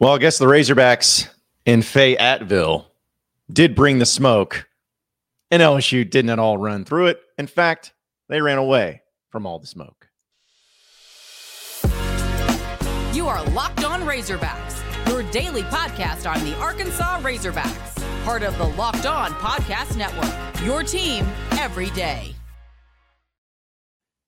Well, 0.00 0.12
I 0.12 0.18
guess 0.18 0.38
the 0.38 0.46
Razorbacks 0.46 1.28
in 1.64 1.82
Fayetteville 1.82 2.90
did 3.52 3.74
bring 3.74 3.98
the 3.98 4.06
smoke, 4.06 4.68
and 5.50 5.62
LSU 5.62 6.08
didn't 6.08 6.30
at 6.30 6.38
all 6.38 6.58
run 6.58 6.84
through 6.84 7.06
it. 7.06 7.20
In 7.38 7.46
fact, 7.46 7.92
they 8.28 8.40
ran 8.40 8.58
away 8.58 9.02
from 9.30 9.46
all 9.46 9.58
the 9.58 9.66
smoke. 9.66 10.08
You 13.14 13.28
are 13.28 13.44
Locked 13.50 13.84
On 13.84 14.02
Razorbacks, 14.02 15.08
your 15.08 15.22
daily 15.30 15.62
podcast 15.62 16.28
on 16.30 16.44
the 16.44 16.56
Arkansas 16.56 17.20
Razorbacks, 17.20 18.24
part 18.24 18.42
of 18.42 18.58
the 18.58 18.64
Locked 18.64 19.06
On 19.06 19.30
Podcast 19.32 19.96
Network. 19.96 20.64
Your 20.64 20.82
team 20.82 21.24
every 21.52 21.90
day. 21.90 22.34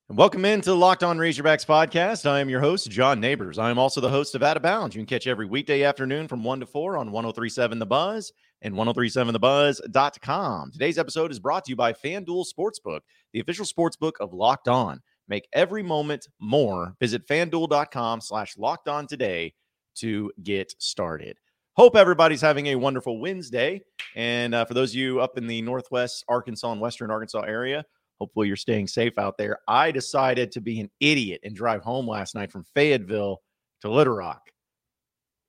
Welcome 0.08 0.44
into 0.44 0.70
the 0.70 0.76
Locked 0.76 1.02
On 1.02 1.18
Razorbacks 1.18 1.66
podcast. 1.66 2.30
I 2.30 2.38
am 2.38 2.48
your 2.48 2.60
host, 2.60 2.88
John 2.88 3.18
Neighbors. 3.18 3.58
I 3.58 3.70
am 3.70 3.78
also 3.78 4.00
the 4.00 4.08
host 4.08 4.36
of 4.36 4.42
Out 4.44 4.56
of 4.56 4.62
Bounds. 4.62 4.94
You 4.94 5.00
can 5.00 5.06
catch 5.06 5.26
every 5.26 5.46
weekday 5.46 5.82
afternoon 5.82 6.28
from 6.28 6.44
1 6.44 6.60
to 6.60 6.66
4 6.66 6.96
on 6.96 7.10
1037 7.10 7.80
The 7.80 7.86
Buzz 7.86 8.32
and 8.62 8.72
1037thebuzz.com. 8.74 10.70
Today's 10.70 10.98
episode 10.98 11.32
is 11.32 11.40
brought 11.40 11.64
to 11.64 11.70
you 11.70 11.76
by 11.76 11.92
FanDuel 11.92 12.44
Sportsbook, 12.46 13.00
the 13.32 13.40
official 13.40 13.64
sportsbook 13.64 14.12
of 14.20 14.32
Locked 14.32 14.68
On. 14.68 15.00
Make 15.26 15.48
every 15.52 15.82
moment 15.82 16.28
more. 16.38 16.94
Visit 17.00 17.26
fanduel.com 17.26 18.20
slash 18.20 18.56
locked 18.56 18.86
on 18.86 19.08
today 19.08 19.54
to 19.96 20.30
get 20.40 20.72
started. 20.78 21.36
Hope 21.72 21.96
everybody's 21.96 22.40
having 22.40 22.68
a 22.68 22.76
wonderful 22.76 23.18
Wednesday. 23.18 23.82
And 24.14 24.54
uh, 24.54 24.66
for 24.66 24.74
those 24.74 24.92
of 24.92 24.96
you 24.96 25.20
up 25.20 25.36
in 25.36 25.48
the 25.48 25.62
Northwest 25.62 26.24
Arkansas 26.28 26.70
and 26.70 26.80
Western 26.80 27.10
Arkansas 27.10 27.40
area, 27.40 27.84
Hopefully, 28.18 28.48
you're 28.48 28.56
staying 28.56 28.86
safe 28.86 29.18
out 29.18 29.36
there. 29.36 29.58
I 29.68 29.90
decided 29.90 30.52
to 30.52 30.60
be 30.60 30.80
an 30.80 30.90
idiot 31.00 31.40
and 31.44 31.54
drive 31.54 31.82
home 31.82 32.08
last 32.08 32.34
night 32.34 32.50
from 32.50 32.64
Fayetteville 32.74 33.42
to 33.82 33.90
Little 33.90 34.14
Rock 34.14 34.50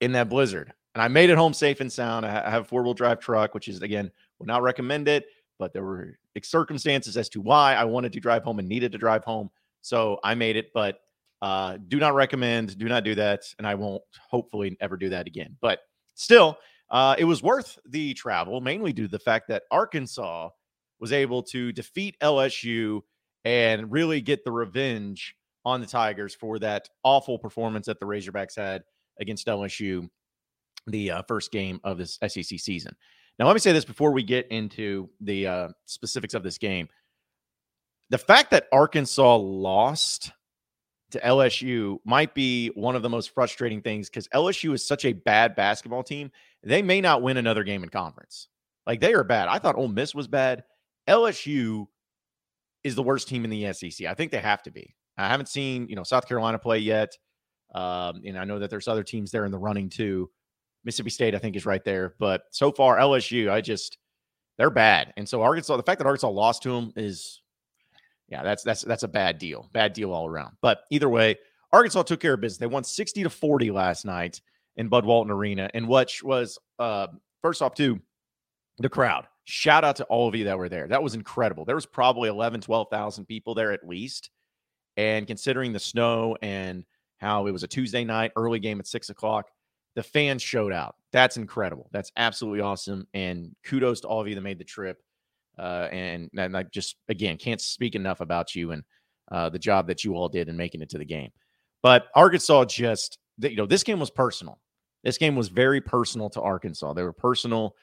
in 0.01 0.11
that 0.13 0.29
blizzard. 0.29 0.73
And 0.93 1.01
I 1.01 1.07
made 1.07 1.29
it 1.29 1.37
home 1.37 1.53
safe 1.53 1.79
and 1.79 1.91
sound. 1.91 2.25
I 2.25 2.49
have 2.49 2.63
a 2.63 2.65
four 2.65 2.83
wheel 2.83 2.93
drive 2.93 3.19
truck, 3.19 3.53
which 3.53 3.67
is, 3.67 3.81
again, 3.81 4.11
would 4.39 4.47
not 4.47 4.63
recommend 4.63 5.07
it, 5.07 5.27
but 5.59 5.73
there 5.73 5.83
were 5.83 6.17
circumstances 6.43 7.17
as 7.17 7.29
to 7.29 7.41
why 7.41 7.73
I 7.73 7.83
wanted 7.83 8.13
to 8.13 8.19
drive 8.19 8.43
home 8.43 8.59
and 8.59 8.67
needed 8.67 8.91
to 8.91 8.97
drive 8.97 9.23
home. 9.23 9.49
So 9.81 10.19
I 10.23 10.35
made 10.35 10.55
it, 10.55 10.71
but 10.73 10.99
uh, 11.41 11.77
do 11.87 11.97
not 11.97 12.15
recommend, 12.15 12.77
do 12.77 12.87
not 12.87 13.03
do 13.03 13.15
that. 13.15 13.43
And 13.57 13.67
I 13.67 13.75
won't 13.75 14.03
hopefully 14.19 14.75
ever 14.81 14.97
do 14.97 15.09
that 15.09 15.27
again. 15.27 15.55
But 15.61 15.79
still, 16.15 16.57
uh, 16.89 17.15
it 17.17 17.25
was 17.25 17.43
worth 17.43 17.77
the 17.87 18.13
travel, 18.13 18.61
mainly 18.61 18.93
due 18.93 19.03
to 19.03 19.11
the 19.11 19.19
fact 19.19 19.47
that 19.49 19.63
Arkansas 19.71 20.49
was 20.99 21.11
able 21.11 21.43
to 21.43 21.71
defeat 21.71 22.15
LSU 22.21 23.01
and 23.45 23.91
really 23.91 24.21
get 24.21 24.43
the 24.43 24.51
revenge 24.51 25.35
on 25.65 25.81
the 25.81 25.87
Tigers 25.87 26.33
for 26.33 26.59
that 26.59 26.89
awful 27.03 27.37
performance 27.37 27.85
that 27.87 27.99
the 27.99 28.05
Razorbacks 28.05 28.55
had 28.55 28.83
against 29.19 29.47
LSU 29.47 30.09
the 30.87 31.11
uh, 31.11 31.21
first 31.27 31.51
game 31.51 31.79
of 31.83 31.97
this 31.97 32.17
SEC 32.27 32.59
season. 32.59 32.95
Now, 33.37 33.45
let 33.45 33.53
me 33.53 33.59
say 33.59 33.73
this 33.73 33.85
before 33.85 34.11
we 34.11 34.23
get 34.23 34.47
into 34.47 35.09
the 35.21 35.47
uh, 35.47 35.67
specifics 35.85 36.33
of 36.33 36.43
this 36.43 36.57
game. 36.57 36.87
The 38.09 38.17
fact 38.17 38.51
that 38.51 38.67
Arkansas 38.71 39.35
lost 39.35 40.31
to 41.11 41.19
LSU 41.19 41.97
might 42.05 42.33
be 42.33 42.69
one 42.69 42.95
of 42.95 43.01
the 43.01 43.09
most 43.09 43.33
frustrating 43.33 43.81
things 43.81 44.09
because 44.09 44.27
LSU 44.29 44.73
is 44.73 44.85
such 44.85 45.05
a 45.05 45.13
bad 45.13 45.55
basketball 45.55 46.03
team. 46.03 46.31
They 46.63 46.81
may 46.81 47.01
not 47.01 47.21
win 47.21 47.37
another 47.37 47.63
game 47.63 47.83
in 47.83 47.89
conference. 47.89 48.47
Like 48.85 49.01
they 49.01 49.13
are 49.13 49.23
bad. 49.23 49.49
I 49.49 49.59
thought 49.59 49.75
Ole 49.75 49.87
Miss 49.89 50.15
was 50.15 50.27
bad. 50.27 50.63
LSU 51.07 51.87
is 52.83 52.95
the 52.95 53.03
worst 53.03 53.27
team 53.27 53.43
in 53.43 53.49
the 53.49 53.73
SEC. 53.73 54.07
I 54.07 54.13
think 54.13 54.31
they 54.31 54.39
have 54.39 54.63
to 54.63 54.71
be. 54.71 54.95
I 55.17 55.27
haven't 55.27 55.49
seen, 55.49 55.87
you 55.89 55.95
know, 55.95 56.03
South 56.03 56.27
Carolina 56.27 56.59
play 56.59 56.79
yet. 56.79 57.17
Um, 57.73 58.21
and 58.25 58.37
I 58.37 58.45
know 58.45 58.59
that 58.59 58.69
there's 58.69 58.87
other 58.87 59.03
teams 59.03 59.31
there 59.31 59.45
in 59.45 59.51
the 59.51 59.57
running 59.57 59.89
too. 59.89 60.29
Mississippi 60.85 61.09
State, 61.09 61.35
I 61.35 61.39
think, 61.39 61.55
is 61.55 61.65
right 61.65 61.83
there. 61.83 62.15
But 62.19 62.43
so 62.51 62.71
far, 62.71 62.97
LSU, 62.97 63.51
I 63.51 63.61
just 63.61 63.97
they're 64.57 64.69
bad. 64.69 65.13
And 65.17 65.27
so 65.27 65.41
Arkansas, 65.41 65.75
the 65.77 65.83
fact 65.83 65.99
that 65.99 66.07
Arkansas 66.07 66.29
lost 66.29 66.63
to 66.63 66.69
them 66.69 66.93
is 66.95 67.41
yeah, 68.29 68.43
that's 68.43 68.63
that's 68.63 68.81
that's 68.83 69.03
a 69.03 69.07
bad 69.07 69.37
deal. 69.37 69.69
Bad 69.73 69.93
deal 69.93 70.11
all 70.11 70.27
around. 70.27 70.55
But 70.61 70.79
either 70.91 71.09
way, 71.09 71.37
Arkansas 71.71 72.03
took 72.03 72.19
care 72.19 72.33
of 72.33 72.41
business. 72.41 72.57
They 72.57 72.67
won 72.67 72.83
60 72.83 73.23
to 73.23 73.29
40 73.29 73.71
last 73.71 74.05
night 74.05 74.41
in 74.75 74.89
Bud 74.89 75.05
Walton 75.05 75.31
Arena, 75.31 75.69
and 75.73 75.87
which 75.87 76.23
was 76.23 76.57
uh 76.79 77.07
first 77.41 77.61
off, 77.61 77.73
too, 77.73 77.99
the 78.79 78.89
crowd. 78.89 79.27
Shout 79.49 79.85
out 79.85 79.95
to 79.95 80.03
all 80.05 80.27
of 80.27 80.35
you 80.35 80.43
that 80.43 80.57
were 80.57 80.67
there. 80.67 80.89
That 80.89 81.01
was 81.01 81.15
incredible. 81.15 81.63
There 81.63 81.75
was 81.75 81.85
probably 81.85 82.27
11, 82.27 82.59
12,000 82.59 83.23
people 83.23 83.55
there 83.55 83.71
at 83.71 83.87
least. 83.87 84.29
And 84.97 85.25
considering 85.25 85.71
the 85.71 85.79
snow 85.79 86.35
and 86.41 86.83
how 87.19 87.47
it 87.47 87.51
was 87.51 87.63
a 87.63 87.67
Tuesday 87.67 88.03
night, 88.03 88.33
early 88.35 88.59
game 88.59 88.77
at 88.77 88.87
six 88.87 89.09
o'clock, 89.09 89.47
the 89.95 90.03
fans 90.03 90.41
showed 90.41 90.73
out. 90.73 90.95
That's 91.13 91.37
incredible. 91.37 91.87
That's 91.93 92.11
absolutely 92.17 92.59
awesome. 92.59 93.07
And 93.13 93.55
kudos 93.63 94.01
to 94.01 94.09
all 94.09 94.19
of 94.19 94.27
you 94.27 94.35
that 94.35 94.41
made 94.41 94.59
the 94.59 94.65
trip. 94.65 95.01
Uh, 95.57 95.87
and, 95.93 96.29
and 96.37 96.57
I 96.57 96.63
just, 96.63 96.97
again, 97.07 97.37
can't 97.37 97.61
speak 97.61 97.95
enough 97.95 98.19
about 98.19 98.53
you 98.53 98.71
and 98.71 98.83
uh, 99.31 99.47
the 99.47 99.59
job 99.59 99.87
that 99.87 100.03
you 100.03 100.13
all 100.15 100.27
did 100.27 100.49
in 100.49 100.57
making 100.57 100.81
it 100.81 100.89
to 100.89 100.97
the 100.97 101.05
game. 101.05 101.31
But 101.81 102.07
Arkansas 102.15 102.65
just, 102.65 103.17
you 103.37 103.55
know, 103.55 103.65
this 103.65 103.83
game 103.83 104.01
was 104.01 104.09
personal. 104.09 104.59
This 105.05 105.17
game 105.17 105.37
was 105.37 105.47
very 105.47 105.79
personal 105.79 106.29
to 106.31 106.41
Arkansas. 106.41 106.91
They 106.91 107.03
were 107.03 107.13
personal 107.13 107.77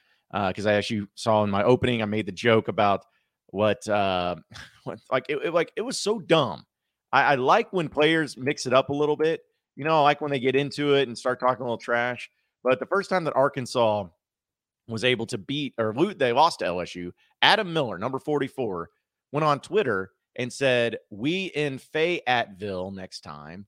because 0.48 0.66
uh, 0.66 0.70
I 0.70 0.72
actually 0.74 1.06
saw 1.14 1.44
in 1.44 1.50
my 1.50 1.62
opening, 1.62 2.02
I 2.02 2.06
made 2.06 2.26
the 2.26 2.32
joke 2.32 2.66
about 2.68 3.04
what, 3.46 3.86
uh, 3.88 4.34
what 4.84 4.98
like 5.10 5.26
it, 5.28 5.38
it, 5.44 5.54
like 5.54 5.72
it 5.76 5.82
was 5.82 5.98
so 5.98 6.18
dumb. 6.18 6.64
I, 7.12 7.22
I 7.22 7.34
like 7.36 7.72
when 7.72 7.88
players 7.88 8.36
mix 8.36 8.66
it 8.66 8.72
up 8.72 8.88
a 8.88 8.94
little 8.94 9.16
bit. 9.16 9.42
You 9.76 9.84
know, 9.84 9.98
I 9.98 10.00
like 10.00 10.20
when 10.20 10.30
they 10.30 10.40
get 10.40 10.56
into 10.56 10.94
it 10.94 11.08
and 11.08 11.16
start 11.16 11.38
talking 11.38 11.62
a 11.62 11.64
little 11.64 11.78
trash. 11.78 12.28
But 12.64 12.80
the 12.80 12.86
first 12.86 13.10
time 13.10 13.24
that 13.24 13.36
Arkansas 13.36 14.06
was 14.88 15.04
able 15.04 15.26
to 15.26 15.38
beat 15.38 15.74
or 15.78 15.94
loot, 15.94 16.18
they 16.18 16.32
lost 16.32 16.58
to 16.60 16.66
LSU, 16.66 17.12
Adam 17.42 17.72
Miller, 17.72 17.98
number 17.98 18.18
44, 18.18 18.90
went 19.32 19.44
on 19.44 19.60
Twitter 19.60 20.12
and 20.36 20.52
said, 20.52 20.98
We 21.10 21.46
in 21.46 21.78
Fayetteville 21.78 22.90
next 22.90 23.20
time, 23.20 23.66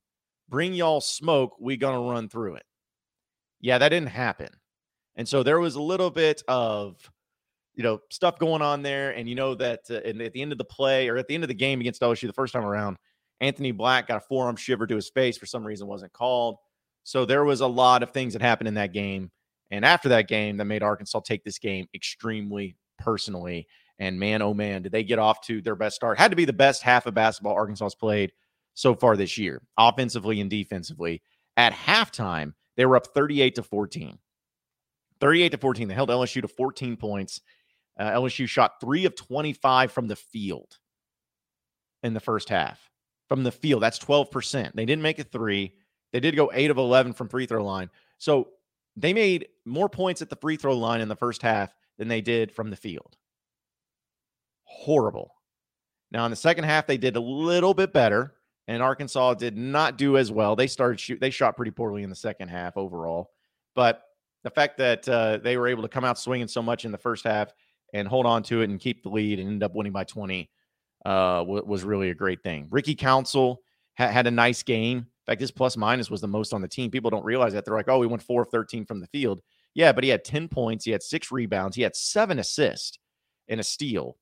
bring 0.49 0.75
y'all 0.75 1.01
smoke. 1.01 1.57
We 1.61 1.77
gonna 1.77 2.01
run 2.01 2.29
through 2.29 2.57
it. 2.57 2.65
Yeah, 3.61 3.79
that 3.79 3.91
didn't 3.91 4.09
happen. 4.09 4.51
And 5.17 5.29
so 5.29 5.43
there 5.43 5.59
was 5.59 5.75
a 5.75 5.83
little 5.83 6.11
bit 6.11 6.43
of, 6.47 7.11
you 7.75 7.83
know, 7.83 8.01
stuff 8.11 8.39
going 8.39 8.63
on 8.63 8.83
there. 8.83 9.11
And 9.11 9.29
you 9.29 9.35
know 9.35 9.55
that 9.55 9.81
uh, 9.91 9.95
at 9.95 10.33
the 10.33 10.43
end 10.43 10.53
of 10.53 10.59
the 10.59 10.65
play 10.65 11.09
or 11.09 11.17
at 11.17 11.27
the 11.27 11.35
end 11.35 11.45
of 11.45 11.49
the 11.49 11.55
game 11.55 11.81
against 11.81 12.03
LSU 12.03 12.27
the 12.27 12.33
first 12.33 12.53
time 12.53 12.65
around, 12.65 12.97
Anthony 13.41 13.73
Black 13.73 14.09
got 14.09 14.19
a 14.19 14.21
forearm 14.21 14.57
shiver 14.57 14.87
to 14.87 14.97
his 14.97 15.11
face 15.11 15.37
for 15.37 15.47
some 15.47 15.65
reason 15.65 15.87
wasn't 15.87 16.13
called. 16.13 16.57
So 17.05 17.25
there 17.25 17.45
was 17.45 17.61
a 17.61 17.67
lot 17.67 18.03
of 18.03 18.11
things 18.11 18.33
that 18.33 18.43
happened 18.43 18.69
in 18.69 18.75
that 18.75 18.93
game. 18.93 19.31
And 19.71 19.85
after 19.85 20.09
that 20.11 20.29
game, 20.29 20.57
that 20.57 20.65
made 20.65 20.83
Arkansas 20.83 21.21
take 21.21 21.45
this 21.45 21.59
game 21.59 21.87
extremely 21.95 22.77
personally. 22.99 23.67
And 23.99 24.19
man, 24.19 24.43
oh 24.43 24.55
man, 24.55 24.83
did 24.83 24.93
they 24.93 25.05
get 25.05 25.19
off 25.19 25.41
to 25.43 25.63
their 25.63 25.77
best 25.77 25.97
start? 25.97 26.19
Had 26.19 26.31
to 26.31 26.37
be 26.37 26.45
the 26.45 26.53
best 26.53 26.83
half 26.83 27.07
of 27.07 27.15
basketball 27.15 27.55
Arkansas's 27.55 27.95
played 27.95 28.33
so 28.75 28.95
far 28.95 29.17
this 29.17 29.39
year, 29.39 29.63
offensively 29.79 30.41
and 30.41 30.51
defensively. 30.51 31.23
At 31.57 31.73
halftime, 31.73 32.53
they 32.77 32.85
were 32.85 32.97
up 32.97 33.07
38 33.15 33.55
to 33.55 33.63
14. 33.63 34.19
38 35.21 35.51
to 35.51 35.59
14. 35.59 35.89
They 35.89 35.95
held 35.95 36.09
LSU 36.09 36.43
to 36.43 36.49
14 36.49 36.97
points. 36.97 37.41
Uh, 37.99 38.11
LSU 38.11 38.47
shot 38.49 38.81
three 38.81 39.05
of 39.07 39.15
25 39.15 39.91
from 39.91 40.09
the 40.09 40.17
field 40.17 40.79
in 42.03 42.15
the 42.15 42.21
first 42.21 42.49
half. 42.49 42.91
From 43.29 43.43
the 43.43 43.53
field, 43.53 43.83
that's 43.83 43.99
12%. 43.99 44.73
They 44.75 44.85
didn't 44.85 45.03
make 45.03 45.19
a 45.19 45.25
three. 45.25 45.75
They 46.13 46.21
did 46.21 46.37
go 46.37 46.51
eight 46.55 46.71
of 46.71 46.79
11 46.79 47.15
from 47.15 47.29
free 47.29 47.47
throw 47.47 47.65
line. 47.65 47.91
So 48.19 48.49
they 48.97 49.13
made 49.13 49.49
more 49.65 49.89
points 49.89 50.23
at 50.23 50.31
the 50.31 50.37
free 50.37 50.57
throw 50.57 50.77
line 50.77 51.01
in 51.01 51.09
the 51.09 51.17
first 51.17 51.43
half 51.43 51.75
than 51.99 52.09
they 52.09 52.21
did 52.21 52.53
from 52.53 52.71
the 52.71 52.77
field. 52.77 53.17
Horrible. 54.65 55.35
Now, 56.11 56.25
in 56.25 56.31
the 56.31 56.37
second 56.37 56.65
half, 56.65 56.87
they 56.87 56.99
did 56.99 57.17
a 57.17 57.21
little 57.21 57.75
bit 57.75 57.93
better, 57.93 58.35
and 58.69 58.83
Arkansas 58.83 59.35
did 59.35 59.57
not 59.57 59.99
do 59.99 60.17
as 60.17 60.31
well. 60.31 60.55
They 60.55 60.67
started 60.67 61.01
shoot, 61.01 61.21
they 61.21 61.31
shot 61.31 61.57
pretty 61.57 61.73
poorly 61.73 62.03
in 62.03 62.11
the 62.11 62.17
second 62.17 62.49
half 62.49 62.77
overall, 62.77 63.31
but 63.75 64.03
the 64.47 64.51
fact 64.51 64.79
that 64.79 65.09
uh, 65.09 65.39
they 65.39 65.57
were 65.57 65.67
able 65.67 65.83
to 65.83 65.89
come 65.89 66.05
out 66.05 66.17
swinging 66.17 66.47
so 66.47 66.63
much 66.63 66.85
in 66.85 66.93
the 66.93 66.99
first 66.99 67.25
half 67.25 67.53
and 67.93 68.07
hold 68.07 68.27
on 68.27 68.45
to 68.45 68.61
it 68.61 68.71
and 68.71 68.79
keep 68.79 69.03
the 69.03 69.09
lead 69.09 69.41
and 69.41 69.49
end 69.49 69.63
up 69.65 69.75
winning 69.75 69.93
by 69.93 70.05
20 70.05 70.49
uh, 71.05 71.43
was 71.45 71.83
really 71.83 72.11
a 72.11 72.15
great 72.15 72.45
thing. 72.45 72.69
Ricky 72.71 72.95
Council 72.95 73.61
ha- 73.99 74.07
had 74.07 74.29
a 74.29 74.31
nice 74.31 74.63
game. 74.63 74.99
In 74.99 75.05
fact, 75.27 75.41
his 75.41 75.51
plus 75.51 75.77
minus 75.77 76.13
was 76.13 76.21
the 76.21 76.29
most 76.29 76.55
on 76.55 76.63
the 76.63 76.69
team. 76.69 76.93
People 76.93 77.11
don't 77.11 77.25
realize 77.25 77.55
that. 77.55 77.65
They're 77.65 77.75
like, 77.75 77.89
oh, 77.89 77.99
we 77.99 78.07
went 78.07 78.23
4 78.23 78.43
of 78.43 78.49
13 78.51 78.87
from 78.87 79.01
the 79.01 79.09
field. 79.09 79.41
Yeah, 79.75 79.91
but 79.91 80.05
he 80.05 80.11
had 80.11 80.25
10 80.25 80.47
points. 80.47 80.85
He 80.85 80.93
had 80.93 81.03
six 81.03 81.33
rebounds. 81.33 81.75
He 81.75 81.83
had 81.83 81.97
seven 81.97 82.39
assists 82.39 83.01
and 83.49 83.59
a 83.59 83.65
steal. 83.65 84.17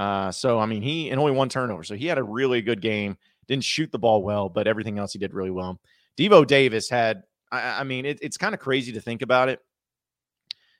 Uh, 0.00 0.32
so, 0.32 0.58
I 0.58 0.66
mean, 0.66 0.82
he 0.82 1.10
and 1.10 1.20
only 1.20 1.32
one 1.32 1.48
turnover. 1.48 1.84
So 1.84 1.94
he 1.94 2.06
had 2.06 2.18
a 2.18 2.22
really 2.24 2.62
good 2.62 2.82
game. 2.82 3.16
Didn't 3.46 3.62
shoot 3.62 3.92
the 3.92 3.98
ball 4.00 4.24
well, 4.24 4.48
but 4.48 4.66
everything 4.66 4.98
else 4.98 5.12
he 5.12 5.20
did 5.20 5.34
really 5.34 5.52
well. 5.52 5.80
Devo 6.18 6.44
Davis 6.44 6.90
had, 6.90 7.22
I, 7.52 7.80
I 7.80 7.84
mean, 7.84 8.06
it, 8.06 8.18
it's 8.22 8.36
kind 8.36 8.54
of 8.54 8.60
crazy 8.60 8.90
to 8.92 9.00
think 9.00 9.22
about 9.22 9.48
it. 9.48 9.60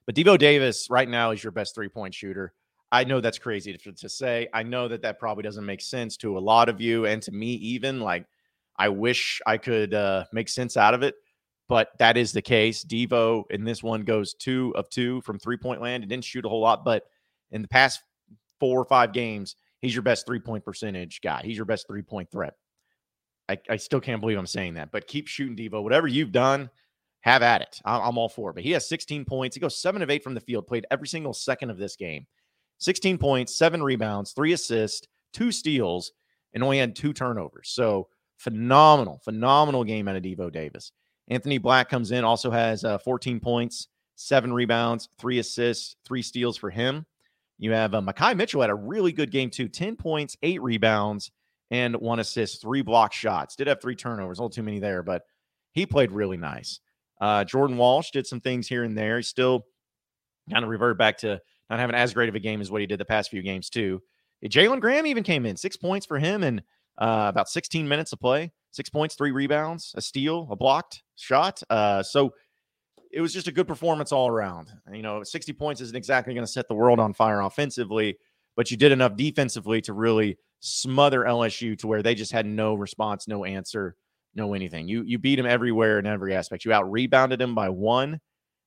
But 0.08 0.14
Devo 0.14 0.38
Davis 0.38 0.87
right 0.88 1.06
now 1.06 1.32
is 1.32 1.44
your 1.44 1.50
best 1.50 1.75
three 1.75 1.90
point 1.90 2.14
shooter. 2.14 2.55
I 2.90 3.05
know 3.05 3.20
that's 3.20 3.38
crazy 3.38 3.76
to, 3.76 3.93
to, 3.93 4.08
say. 4.08 4.49
I 4.55 4.62
know 4.62 4.88
that 4.88 5.02
that 5.02 5.19
probably 5.19 5.43
doesn't 5.43 5.66
make 5.66 5.82
sense 5.82 6.16
to 6.19 6.38
a 6.38 6.40
lot 6.40 6.70
of 6.70 6.81
you 6.81 7.05
and 7.05 7.20
to 7.25 7.31
me 7.31 7.49
even. 7.56 8.00
Like, 8.00 8.25
I 8.78 8.88
wish 8.88 9.43
I 9.46 9.58
could 9.58 9.93
uh, 9.93 10.25
make 10.32 10.49
sense 10.49 10.78
out 10.78 10.94
of 10.94 11.02
it. 11.02 11.14
but 11.69 11.90
that 11.99 12.16
is 12.16 12.32
the 12.32 12.40
case. 12.40 12.87
Devo 12.87 13.44
in 13.50 13.64
this 13.64 13.82
one 13.82 14.00
goes 14.00 14.32
two 14.32 14.72
of 14.76 14.88
two 14.88 15.20
from 15.20 15.38
three 15.38 15.58
point 15.58 15.82
land. 15.82 16.05
It 16.05 16.06
didn't 16.06 16.25
shoot 16.25 16.46
a 16.46 16.49
whole 16.49 16.62
lot, 16.62 16.87
but 16.87 17.02
in 17.50 17.61
the 17.61 17.69
past 17.69 18.00
four 18.58 18.81
or 18.81 18.87
five 18.87 19.12
games, 19.12 19.56
he's 19.82 19.94
your 19.94 20.00
best 20.00 20.25
three 20.25 20.40
point 20.40 20.64
percentage 20.64 21.20
guy. 21.20 21.43
He's 21.44 21.58
your 21.58 21.66
best 21.66 21.87
three 21.87 22.00
point 22.00 22.31
threat. 22.31 22.54
I, 23.46 23.58
I, 23.69 23.76
still 23.76 24.00
can't 24.00 24.22
believe 24.22 24.38
I'm 24.38 24.46
saying 24.46 24.75
that, 24.75 24.90
but 24.90 25.06
keep 25.06 25.26
shooting 25.26 25.54
Devo. 25.54 25.82
Whatever 25.82 26.06
you've 26.06 26.32
done, 26.32 26.70
have 27.28 27.42
at 27.42 27.62
it. 27.62 27.80
I'm 27.84 28.19
all 28.19 28.28
for 28.28 28.50
it. 28.50 28.54
But 28.54 28.64
he 28.64 28.72
has 28.72 28.88
16 28.88 29.25
points. 29.25 29.54
He 29.54 29.60
goes 29.60 29.80
seven 29.80 30.02
of 30.02 30.10
eight 30.10 30.25
from 30.25 30.34
the 30.34 30.40
field, 30.40 30.66
played 30.66 30.86
every 30.90 31.08
single 31.08 31.32
second 31.32 31.70
of 31.70 31.78
this 31.78 31.96
game. 31.96 32.26
16 32.78 33.19
points, 33.19 33.56
seven 33.56 33.82
rebounds, 33.82 34.32
three 34.32 34.52
assists, 34.52 35.06
two 35.32 35.50
steals, 35.50 36.12
and 36.54 36.62
only 36.62 36.78
had 36.78 36.94
two 36.94 37.12
turnovers. 37.12 37.70
So 37.70 38.08
phenomenal, 38.38 39.20
phenomenal 39.25 39.84
game 39.84 40.08
out 40.08 40.16
of 40.16 40.22
Devo 40.22 40.50
Davis. 40.50 40.92
Anthony 41.28 41.58
Black 41.58 41.88
comes 41.88 42.10
in, 42.12 42.25
also 42.25 42.50
has 42.50 42.84
uh, 42.84 42.98
14 42.98 43.40
points, 43.40 43.88
seven 44.14 44.52
rebounds, 44.52 45.08
three 45.19 45.38
assists, 45.38 45.96
three 46.06 46.22
steals 46.22 46.56
for 46.56 46.70
him. 46.70 47.04
You 47.58 47.72
have 47.72 47.94
uh, 47.94 48.00
Makhi 48.00 48.36
Mitchell 48.36 48.60
had 48.60 48.70
a 48.70 48.75
really 48.75 49.12
good 49.12 49.30
game 49.30 49.50
too 49.50 49.69
10 49.69 49.96
points, 49.96 50.36
eight 50.42 50.62
rebounds, 50.62 51.30
and 51.70 51.96
one 51.96 52.20
assist, 52.20 52.62
three 52.62 52.82
block 52.82 53.12
shots. 53.12 53.56
Did 53.56 53.66
have 53.66 53.82
three 53.82 53.96
turnovers, 53.96 54.38
a 54.38 54.42
little 54.42 54.50
too 54.50 54.62
many 54.62 54.78
there, 54.78 55.02
but 55.02 55.25
he 55.72 55.84
played 55.84 56.12
really 56.12 56.36
nice. 56.36 56.80
Uh, 57.20 57.44
Jordan 57.44 57.76
Walsh 57.76 58.11
did 58.11 58.26
some 58.26 58.41
things 58.41 58.69
here 58.69 58.85
and 58.85 58.97
there. 58.97 59.17
He 59.17 59.23
still 59.23 59.67
kind 60.50 60.65
of 60.65 60.70
reverted 60.70 60.99
back 60.99 61.19
to 61.19 61.41
not 61.69 61.79
having 61.79 61.94
as 61.94 62.15
great 62.15 62.29
of 62.29 62.35
a 62.35 62.41
game 62.41 62.61
as 62.61 62.70
what 62.70 62.81
he 62.81 62.87
did 62.87 62.99
the 62.99 63.05
past 63.05 63.31
few 63.31 63.43
games 63.43 63.69
too. 63.69 64.00
Jalen 64.44 64.81
Graham 64.81 65.06
even 65.06 65.25
came 65.25 65.47
in, 65.47 65.56
six 65.56 65.76
points 65.76 66.06
for 66.06 66.19
him 66.19 66.43
and 66.43 66.62
uh, 66.99 67.26
about 67.29 67.49
16 67.49 67.88
minutes 67.88 68.12
of 68.12 68.20
play, 68.20 68.53
six 68.70 68.88
points, 68.88 69.15
three 69.15 69.32
rebounds, 69.32 69.93
a 69.97 70.00
steal, 70.00 70.49
a 70.50 70.56
blocked 70.56 71.03
shot. 71.17 71.61
Uh, 71.70 72.03
so 72.03 72.32
it 73.12 73.21
was 73.21 73.32
just 73.32 73.49
a 73.49 73.53
good 73.53 73.67
performance 73.67 74.12
all 74.12 74.29
around. 74.29 74.71
You 74.93 75.03
know, 75.03 75.23
60 75.23 75.53
points 75.55 75.81
isn't 75.81 75.97
exactly 75.97 76.35
going 76.35 76.47
to 76.47 76.53
set 76.53 76.69
the 76.69 76.75
world 76.75 77.00
on 77.00 77.14
fire 77.14 77.41
offensively, 77.41 78.19
but 78.56 78.71
you 78.71 78.76
did 78.76 78.93
enough 78.93 79.17
defensively 79.17 79.81
to 79.82 79.93
really 79.93 80.38
smother 80.61 81.23
LSU 81.23 81.79
to 81.79 81.87
where 81.87 82.03
they 82.03 82.14
just 82.14 82.32
had 82.32 82.47
no 82.47 82.75
response, 82.75 83.26
no 83.26 83.44
answer, 83.44 83.97
no 84.34 84.54
anything. 84.54 84.88
You 84.88 85.02
you 85.02 85.19
beat 85.19 85.36
them 85.36 85.46
everywhere 85.46 85.98
in 85.98 86.06
every 86.06 86.34
aspect. 86.34 86.64
You 86.64 86.72
out 86.72 86.90
rebounded 86.90 87.38
them 87.38 87.54
by 87.54 87.69
one. 87.69 88.20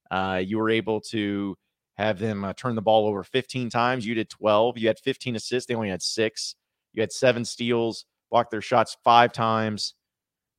Uh, 0.09 0.41
you 0.43 0.57
were 0.57 0.69
able 0.69 0.99
to 0.99 1.55
have 1.97 2.19
them 2.19 2.43
uh, 2.43 2.53
turn 2.53 2.75
the 2.75 2.81
ball 2.81 3.07
over 3.07 3.23
15 3.23 3.69
times. 3.69 4.05
You 4.05 4.15
did 4.15 4.29
12. 4.29 4.77
You 4.77 4.87
had 4.87 4.99
15 4.99 5.35
assists. 5.35 5.67
They 5.67 5.75
only 5.75 5.89
had 5.89 6.01
six. 6.01 6.55
You 6.93 7.01
had 7.01 7.11
seven 7.11 7.45
steals, 7.45 8.05
blocked 8.29 8.51
their 8.51 8.61
shots 8.61 8.97
five 9.03 9.31
times. 9.31 9.93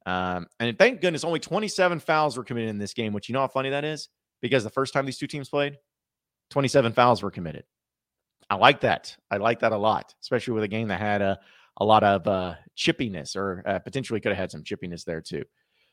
Um, 0.07 0.47
and 0.59 0.77
thank 0.79 1.01
goodness 1.01 1.25
only 1.25 1.41
27 1.41 2.01
fouls 2.01 2.37
were 2.37 2.45
committed 2.45 2.71
in 2.71 2.79
this 2.79 2.95
game, 2.95 3.13
which 3.13 3.29
you 3.29 3.33
know 3.35 3.41
how 3.41 3.49
funny 3.49 3.71
that 3.71 3.85
is? 3.85 4.09
Because 4.41 4.65
the 4.65 4.71
first 4.71 4.93
time 4.93 5.07
these 5.07 5.19
two 5.19 5.27
teams 5.27 5.49
played, 5.49 5.77
27 6.51 6.93
fouls 6.93 7.23
were 7.23 7.31
committed. 7.31 7.65
I 8.51 8.57
like 8.57 8.81
that. 8.81 9.17
I 9.31 9.37
like 9.37 9.61
that 9.61 9.73
a 9.73 9.77
lot, 9.77 10.15
especially 10.21 10.55
with 10.55 10.65
a 10.65 10.69
game 10.69 10.89
that 10.89 11.01
had 11.01 11.23
a, 11.23 11.39
a 11.79 11.85
lot 11.85 12.05
of 12.05 12.27
uh, 12.27 12.55
chippiness 12.77 13.37
or 13.37 13.63
uh, 13.67 13.79
potentially 13.79 14.21
could 14.21 14.31
have 14.31 14.39
had 14.39 14.51
some 14.51 14.63
chippiness 14.63 15.05
there 15.05 15.21
too. 15.21 15.45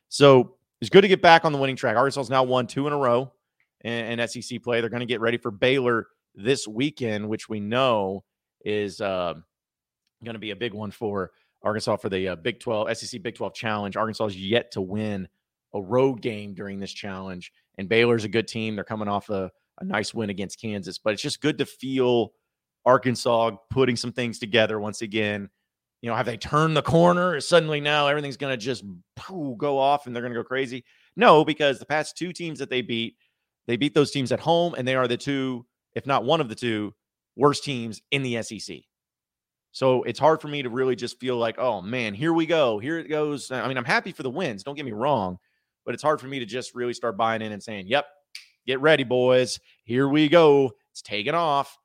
So 0.09 0.55
it's 0.81 0.89
good 0.89 1.01
to 1.01 1.07
get 1.07 1.21
back 1.21 1.45
on 1.45 1.51
the 1.51 1.57
winning 1.57 1.75
track. 1.75 1.95
Arkansas 1.95 2.19
Arkansas's 2.19 2.29
now 2.29 2.43
won 2.43 2.67
two 2.67 2.87
in 2.87 2.93
a 2.93 2.97
row 2.97 3.31
in, 3.81 4.19
in 4.19 4.27
SEC 4.27 4.61
play. 4.63 4.81
They're 4.81 4.89
going 4.89 5.01
to 5.01 5.05
get 5.05 5.21
ready 5.21 5.37
for 5.37 5.51
Baylor 5.51 6.07
this 6.35 6.67
weekend, 6.67 7.27
which 7.27 7.49
we 7.49 7.59
know 7.59 8.23
is 8.63 9.01
uh, 9.01 9.33
going 10.23 10.35
to 10.35 10.39
be 10.39 10.51
a 10.51 10.55
big 10.55 10.73
one 10.73 10.91
for 10.91 11.31
Arkansas 11.63 11.97
for 11.97 12.09
the 12.09 12.29
uh, 12.29 12.35
Big 12.35 12.59
12 12.59 12.95
SEC 12.97 13.21
Big 13.21 13.35
12 13.35 13.53
Challenge. 13.53 13.97
Arkansas 13.97 14.27
is 14.27 14.37
yet 14.37 14.71
to 14.71 14.81
win 14.81 15.27
a 15.73 15.81
road 15.81 16.21
game 16.21 16.53
during 16.53 16.79
this 16.79 16.91
challenge, 16.91 17.51
and 17.77 17.89
Baylor's 17.89 18.23
a 18.23 18.29
good 18.29 18.47
team. 18.47 18.75
They're 18.75 18.83
coming 18.83 19.07
off 19.07 19.29
a, 19.29 19.51
a 19.79 19.83
nice 19.83 20.13
win 20.13 20.29
against 20.29 20.61
Kansas, 20.61 20.97
but 20.97 21.13
it's 21.13 21.21
just 21.21 21.41
good 21.41 21.57
to 21.57 21.65
feel 21.65 22.31
Arkansas 22.85 23.51
putting 23.69 23.95
some 23.95 24.11
things 24.11 24.39
together 24.39 24.79
once 24.79 25.01
again. 25.01 25.49
You 26.01 26.09
know, 26.09 26.15
have 26.15 26.25
they 26.25 26.37
turned 26.37 26.77
the 26.77 26.81
corner? 26.81 27.41
Suddenly 27.41 27.81
now 27.81 28.07
everything's 28.07 28.37
going 28.37 28.53
to 28.53 28.57
just 28.57 28.83
go 29.57 29.77
off 29.77 30.05
and 30.05 30.15
they're 30.15 30.23
going 30.23 30.33
to 30.33 30.39
go 30.39 30.45
crazy? 30.45 30.85
No, 31.15 31.43
because 31.43 31.79
the 31.79 31.85
past 31.85 32.17
two 32.17 32.31
teams 32.31 32.59
that 32.59 32.69
they 32.69 32.81
beat, 32.81 33.17
they 33.67 33.75
beat 33.75 33.93
those 33.93 34.11
teams 34.11 34.31
at 34.31 34.39
home, 34.39 34.73
and 34.75 34.87
they 34.87 34.95
are 34.95 35.07
the 35.07 35.17
two, 35.17 35.65
if 35.93 36.07
not 36.07 36.23
one 36.23 36.41
of 36.41 36.49
the 36.49 36.55
two, 36.55 36.93
worst 37.35 37.63
teams 37.63 38.01
in 38.11 38.23
the 38.23 38.41
SEC. 38.41 38.77
So 39.71 40.03
it's 40.03 40.19
hard 40.19 40.41
for 40.41 40.47
me 40.47 40.63
to 40.63 40.69
really 40.69 40.95
just 40.95 41.19
feel 41.19 41.37
like, 41.37 41.59
oh 41.59 41.81
man, 41.81 42.13
here 42.13 42.33
we 42.33 42.45
go. 42.45 42.79
Here 42.79 42.97
it 42.97 43.07
goes. 43.09 43.51
I 43.51 43.67
mean, 43.67 43.77
I'm 43.77 43.85
happy 43.85 44.11
for 44.11 44.23
the 44.23 44.29
wins. 44.29 44.63
Don't 44.63 44.75
get 44.75 44.85
me 44.85 44.91
wrong, 44.91 45.37
but 45.85 45.93
it's 45.93 46.01
hard 46.01 46.19
for 46.19 46.27
me 46.27 46.39
to 46.39 46.45
just 46.45 46.73
really 46.73 46.93
start 46.93 47.17
buying 47.17 47.41
in 47.41 47.51
and 47.51 47.61
saying, 47.61 47.87
yep, 47.87 48.05
get 48.65 48.81
ready, 48.81 49.03
boys. 49.03 49.59
Here 49.83 50.07
we 50.07 50.27
go. 50.27 50.71
It's 50.91 51.01
taking 51.01 51.35
off. 51.35 51.77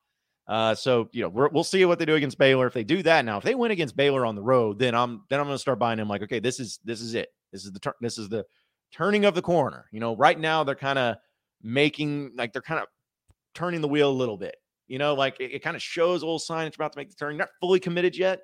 Uh, 0.47 0.75
so 0.75 1.09
you 1.11 1.21
know 1.21 1.29
we 1.29 1.47
will 1.51 1.63
see 1.63 1.83
what 1.85 1.97
they 1.97 2.05
do 2.05 2.15
against 2.15 2.37
Baylor. 2.37 2.67
If 2.67 2.73
they 2.73 2.83
do 2.83 3.01
that 3.03 3.25
now, 3.25 3.37
if 3.37 3.43
they 3.43 3.55
win 3.55 3.71
against 3.71 3.95
Baylor 3.95 4.25
on 4.25 4.35
the 4.35 4.43
road, 4.43 4.77
then 4.77 4.93
I'm 4.93 5.23
then 5.29 5.39
I'm 5.39 5.47
going 5.47 5.55
to 5.55 5.59
start 5.59 5.79
buying 5.79 5.97
them. 5.97 6.07
Like, 6.07 6.21
okay, 6.23 6.39
this 6.39 6.59
is 6.59 6.79
this 6.83 7.01
is 7.01 7.15
it. 7.15 7.29
This 7.51 7.65
is 7.65 7.71
the. 7.71 7.93
This 7.99 8.17
is 8.17 8.29
the 8.29 8.45
turning 8.93 9.25
of 9.25 9.35
the 9.35 9.41
corner. 9.41 9.85
You 9.91 9.99
know, 9.99 10.15
right 10.15 10.39
now 10.39 10.63
they're 10.63 10.75
kind 10.75 10.99
of 10.99 11.17
making 11.61 12.31
like 12.35 12.53
they're 12.53 12.61
kind 12.61 12.79
of 12.79 12.87
turning 13.53 13.81
the 13.81 13.87
wheel 13.87 14.09
a 14.09 14.11
little 14.11 14.37
bit. 14.37 14.55
You 14.87 14.99
know, 14.99 15.15
like 15.15 15.39
it, 15.39 15.51
it 15.51 15.63
kind 15.63 15.75
of 15.75 15.81
shows 15.81 16.21
a 16.21 16.25
little 16.25 16.39
sign 16.39 16.67
it's 16.67 16.75
about 16.75 16.93
to 16.93 16.99
make 16.99 17.09
the 17.09 17.15
turn. 17.15 17.37
Not 17.37 17.49
fully 17.59 17.79
committed 17.79 18.15
yet, 18.15 18.41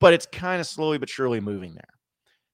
but 0.00 0.12
it's 0.12 0.26
kind 0.26 0.60
of 0.60 0.66
slowly 0.66 0.98
but 0.98 1.08
surely 1.08 1.40
moving 1.40 1.74
there. 1.74 1.84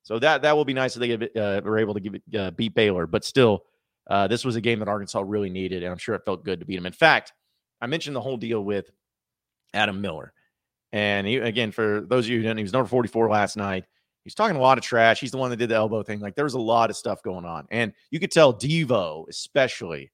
So 0.03 0.19
that 0.21 0.43
that 0.43 0.57
will 0.57 0.65
be 0.65 0.73
nice 0.73 0.97
if 0.97 1.01
they 1.01 1.09
get, 1.09 1.37
uh, 1.37 1.61
were 1.63 1.79
able 1.79 1.95
to 1.95 2.01
give 2.01 2.15
it, 2.15 2.23
uh, 2.35 2.51
beat 2.53 2.75
Baylor. 2.75 3.07
But 3.07 3.25
still, 3.25 3.65
uh, 4.09 4.27
this 4.27 4.45
was 4.45 4.57
a 4.57 4.61
game 4.61 4.79
that 4.79 4.89
Arkansas 4.89 5.23
really 5.25 5.51
needed, 5.51 5.83
and 5.83 5.93
I'm 5.93 5.99
sure 5.99 6.15
it 6.15 6.23
felt 6.25 6.45
good 6.45 6.61
to 6.61 6.67
beat 6.67 6.77
them. 6.77 6.87
In 6.87 6.93
fact, 6.93 7.35
I 7.81 7.87
mentioned 7.87 8.17
the 8.17 8.21
whole 8.21 8.37
deal 8.37 8.63
with 8.63 8.91
Adam 9.75 10.01
Miller, 10.01 10.33
and 10.93 11.27
he, 11.27 11.37
again, 11.37 11.71
for 11.71 12.01
those 12.01 12.27
of 12.27 12.31
you 12.31 12.39
who 12.39 12.43
didn't, 12.43 12.59
he 12.59 12.65
was 12.65 12.73
number 12.73 12.89
44 12.89 13.29
last 13.29 13.57
night. 13.57 13.85
He's 14.25 14.35
talking 14.35 14.57
a 14.57 14.61
lot 14.61 14.79
of 14.79 14.85
trash. 14.85 15.21
He's 15.21 15.31
the 15.31 15.39
one 15.39 15.51
that 15.51 15.57
did 15.57 15.71
the 15.71 15.75
elbow 15.75 16.03
thing. 16.03 16.21
Like 16.21 16.35
there 16.35 16.45
was 16.45 16.55
a 16.55 16.61
lot 16.61 16.91
of 16.91 16.97
stuff 16.97 17.23
going 17.23 17.45
on, 17.45 17.67
and 17.71 17.93
you 18.11 18.21
could 18.21 18.33
tell 18.33 18.53
Devo 18.53 19.27
especially 19.29 20.11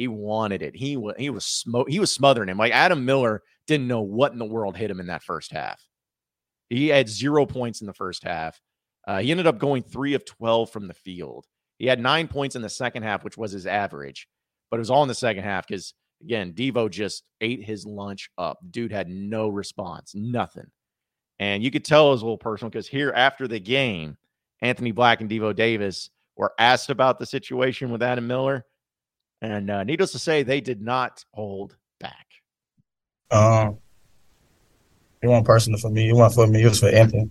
he 0.00 0.08
wanted 0.08 0.62
it. 0.62 0.74
He 0.74 0.96
was 0.96 1.14
he 1.18 1.28
was 1.28 1.44
smoke. 1.44 1.90
He 1.90 2.00
was 2.00 2.10
smothering 2.10 2.48
him. 2.48 2.56
Like 2.56 2.72
Adam 2.72 3.04
Miller 3.04 3.42
didn't 3.66 3.86
know 3.86 4.00
what 4.00 4.32
in 4.32 4.38
the 4.38 4.46
world 4.46 4.76
hit 4.76 4.90
him 4.90 4.98
in 4.98 5.08
that 5.08 5.22
first 5.22 5.52
half. 5.52 5.86
He 6.70 6.88
had 6.88 7.08
zero 7.08 7.44
points 7.44 7.82
in 7.82 7.86
the 7.86 7.92
first 7.92 8.24
half. 8.24 8.60
Uh, 9.06 9.18
he 9.18 9.30
ended 9.30 9.46
up 9.46 9.58
going 9.58 9.82
three 9.82 10.14
of 10.14 10.24
twelve 10.24 10.70
from 10.70 10.88
the 10.88 10.94
field. 10.94 11.46
He 11.78 11.86
had 11.86 12.00
nine 12.00 12.28
points 12.28 12.56
in 12.56 12.62
the 12.62 12.68
second 12.70 13.02
half, 13.02 13.24
which 13.24 13.36
was 13.36 13.52
his 13.52 13.66
average, 13.66 14.26
but 14.70 14.76
it 14.76 14.80
was 14.80 14.90
all 14.90 15.02
in 15.02 15.08
the 15.08 15.14
second 15.14 15.42
half 15.42 15.66
because 15.66 15.92
again, 16.22 16.52
Devo 16.52 16.90
just 16.90 17.24
ate 17.40 17.62
his 17.62 17.86
lunch 17.86 18.30
up. 18.38 18.58
Dude 18.70 18.92
had 18.92 19.08
no 19.08 19.48
response, 19.48 20.14
nothing. 20.14 20.70
And 21.38 21.62
you 21.62 21.70
could 21.70 21.84
tell 21.84 22.08
it 22.08 22.12
was 22.12 22.22
a 22.22 22.24
little 22.24 22.38
personal 22.38 22.70
because 22.70 22.86
here 22.86 23.12
after 23.14 23.48
the 23.48 23.58
game, 23.58 24.16
Anthony 24.60 24.92
Black 24.92 25.20
and 25.20 25.30
Devo 25.30 25.54
Davis 25.54 26.10
were 26.36 26.52
asked 26.58 26.90
about 26.90 27.18
the 27.18 27.26
situation 27.26 27.90
with 27.90 28.02
Adam 28.02 28.26
Miller. 28.26 28.66
And 29.40 29.70
uh, 29.70 29.84
needless 29.84 30.12
to 30.12 30.18
say, 30.18 30.42
they 30.42 30.60
did 30.60 30.82
not 30.82 31.24
hold 31.32 31.76
back. 31.98 32.26
Um, 33.30 33.78
it 35.22 35.28
wasn't 35.28 35.46
personal 35.46 35.78
for 35.78 35.90
me. 35.90 36.10
It 36.10 36.14
wasn't 36.14 36.46
for 36.46 36.52
me. 36.52 36.62
It 36.62 36.68
was 36.68 36.80
for 36.80 36.88
Anthony. 36.88 37.30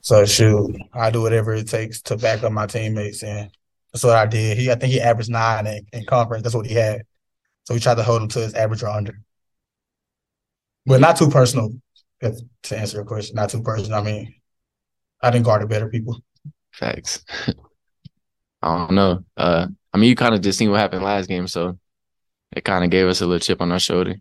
So 0.00 0.24
shoot, 0.24 0.76
I 0.92 1.10
do 1.10 1.22
whatever 1.22 1.54
it 1.54 1.68
takes 1.68 2.00
to 2.02 2.16
back 2.16 2.42
up 2.42 2.52
my 2.52 2.66
teammates, 2.66 3.22
and 3.22 3.50
that's 3.92 4.04
what 4.04 4.16
I 4.16 4.26
did. 4.26 4.56
He, 4.56 4.70
I 4.70 4.74
think 4.74 4.92
he 4.92 5.00
averaged 5.00 5.30
nine 5.30 5.66
in, 5.66 5.86
in 5.92 6.04
conference. 6.04 6.42
That's 6.42 6.54
what 6.54 6.66
he 6.66 6.74
had. 6.74 7.02
So 7.68 7.74
we 7.74 7.80
tried 7.80 7.96
to 7.96 8.02
hold 8.02 8.22
him 8.22 8.28
to 8.28 8.38
his 8.38 8.54
average 8.54 8.82
or 8.82 8.88
under. 8.88 9.20
But 10.86 11.02
not 11.02 11.18
too 11.18 11.28
personal. 11.28 11.70
To 12.22 12.78
answer 12.78 12.96
your 12.96 13.04
question, 13.04 13.36
not 13.36 13.50
too 13.50 13.62
personal. 13.62 14.00
I 14.00 14.02
mean, 14.02 14.34
I 15.22 15.30
didn't 15.30 15.44
guard 15.44 15.60
the 15.60 15.66
better 15.66 15.90
people. 15.90 16.18
Facts. 16.72 17.22
I 18.62 18.78
don't 18.78 18.92
know. 18.92 19.22
Uh, 19.36 19.66
I 19.92 19.98
mean, 19.98 20.08
you 20.08 20.16
kind 20.16 20.34
of 20.34 20.40
just 20.40 20.58
seen 20.58 20.70
what 20.70 20.80
happened 20.80 21.04
last 21.04 21.28
game, 21.28 21.46
so 21.46 21.78
it 22.52 22.64
kind 22.64 22.84
of 22.84 22.90
gave 22.90 23.06
us 23.06 23.20
a 23.20 23.26
little 23.26 23.38
chip 23.38 23.60
on 23.60 23.70
our 23.70 23.78
shoulder. 23.78 24.14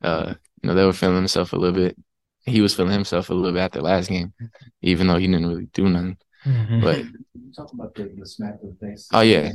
Uh, 0.00 0.32
you 0.62 0.68
know, 0.68 0.74
they 0.74 0.86
were 0.86 0.94
feeling 0.94 1.16
themselves 1.16 1.52
a 1.52 1.56
little 1.56 1.78
bit. 1.78 1.98
He 2.46 2.62
was 2.62 2.74
feeling 2.74 2.92
himself 2.92 3.28
a 3.28 3.34
little 3.34 3.52
bit 3.52 3.60
after 3.60 3.82
last 3.82 4.08
game, 4.08 4.32
even 4.80 5.06
though 5.06 5.18
he 5.18 5.26
didn't 5.26 5.46
really 5.46 5.66
do 5.66 5.86
nothing. 5.90 6.16
Mm-hmm. 6.46 6.80
But 6.80 7.04
talk 7.54 7.74
about 7.74 7.94
the, 7.94 8.10
the 8.16 8.26
smack 8.26 8.54
of 8.54 8.70
the 8.70 8.86
face. 8.86 9.10
Oh 9.12 9.20
yeah, 9.20 9.52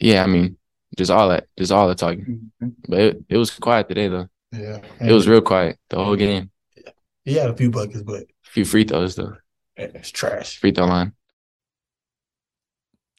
yeah. 0.00 0.22
I 0.22 0.26
mean, 0.26 0.56
just 0.96 1.10
all 1.10 1.28
that, 1.28 1.46
just 1.58 1.72
all 1.72 1.88
the 1.88 1.94
talking. 1.94 2.50
Mm-hmm. 2.62 2.68
But 2.88 2.98
it, 3.00 3.24
it 3.28 3.36
was 3.36 3.50
quiet 3.50 3.88
today 3.88 4.08
though. 4.08 4.28
Yeah, 4.52 4.80
it 5.00 5.12
was 5.12 5.26
real 5.26 5.40
quiet 5.40 5.78
the 5.90 5.96
whole 5.96 6.16
game. 6.16 6.50
Yeah. 6.76 6.90
He 7.24 7.34
had 7.34 7.50
a 7.50 7.56
few 7.56 7.70
buckets, 7.70 8.02
but 8.02 8.22
a 8.22 8.50
few 8.50 8.64
free 8.64 8.84
throws 8.84 9.16
though. 9.16 9.36
It's 9.76 10.10
trash. 10.10 10.58
Free 10.58 10.70
throw 10.70 10.86
line, 10.86 11.12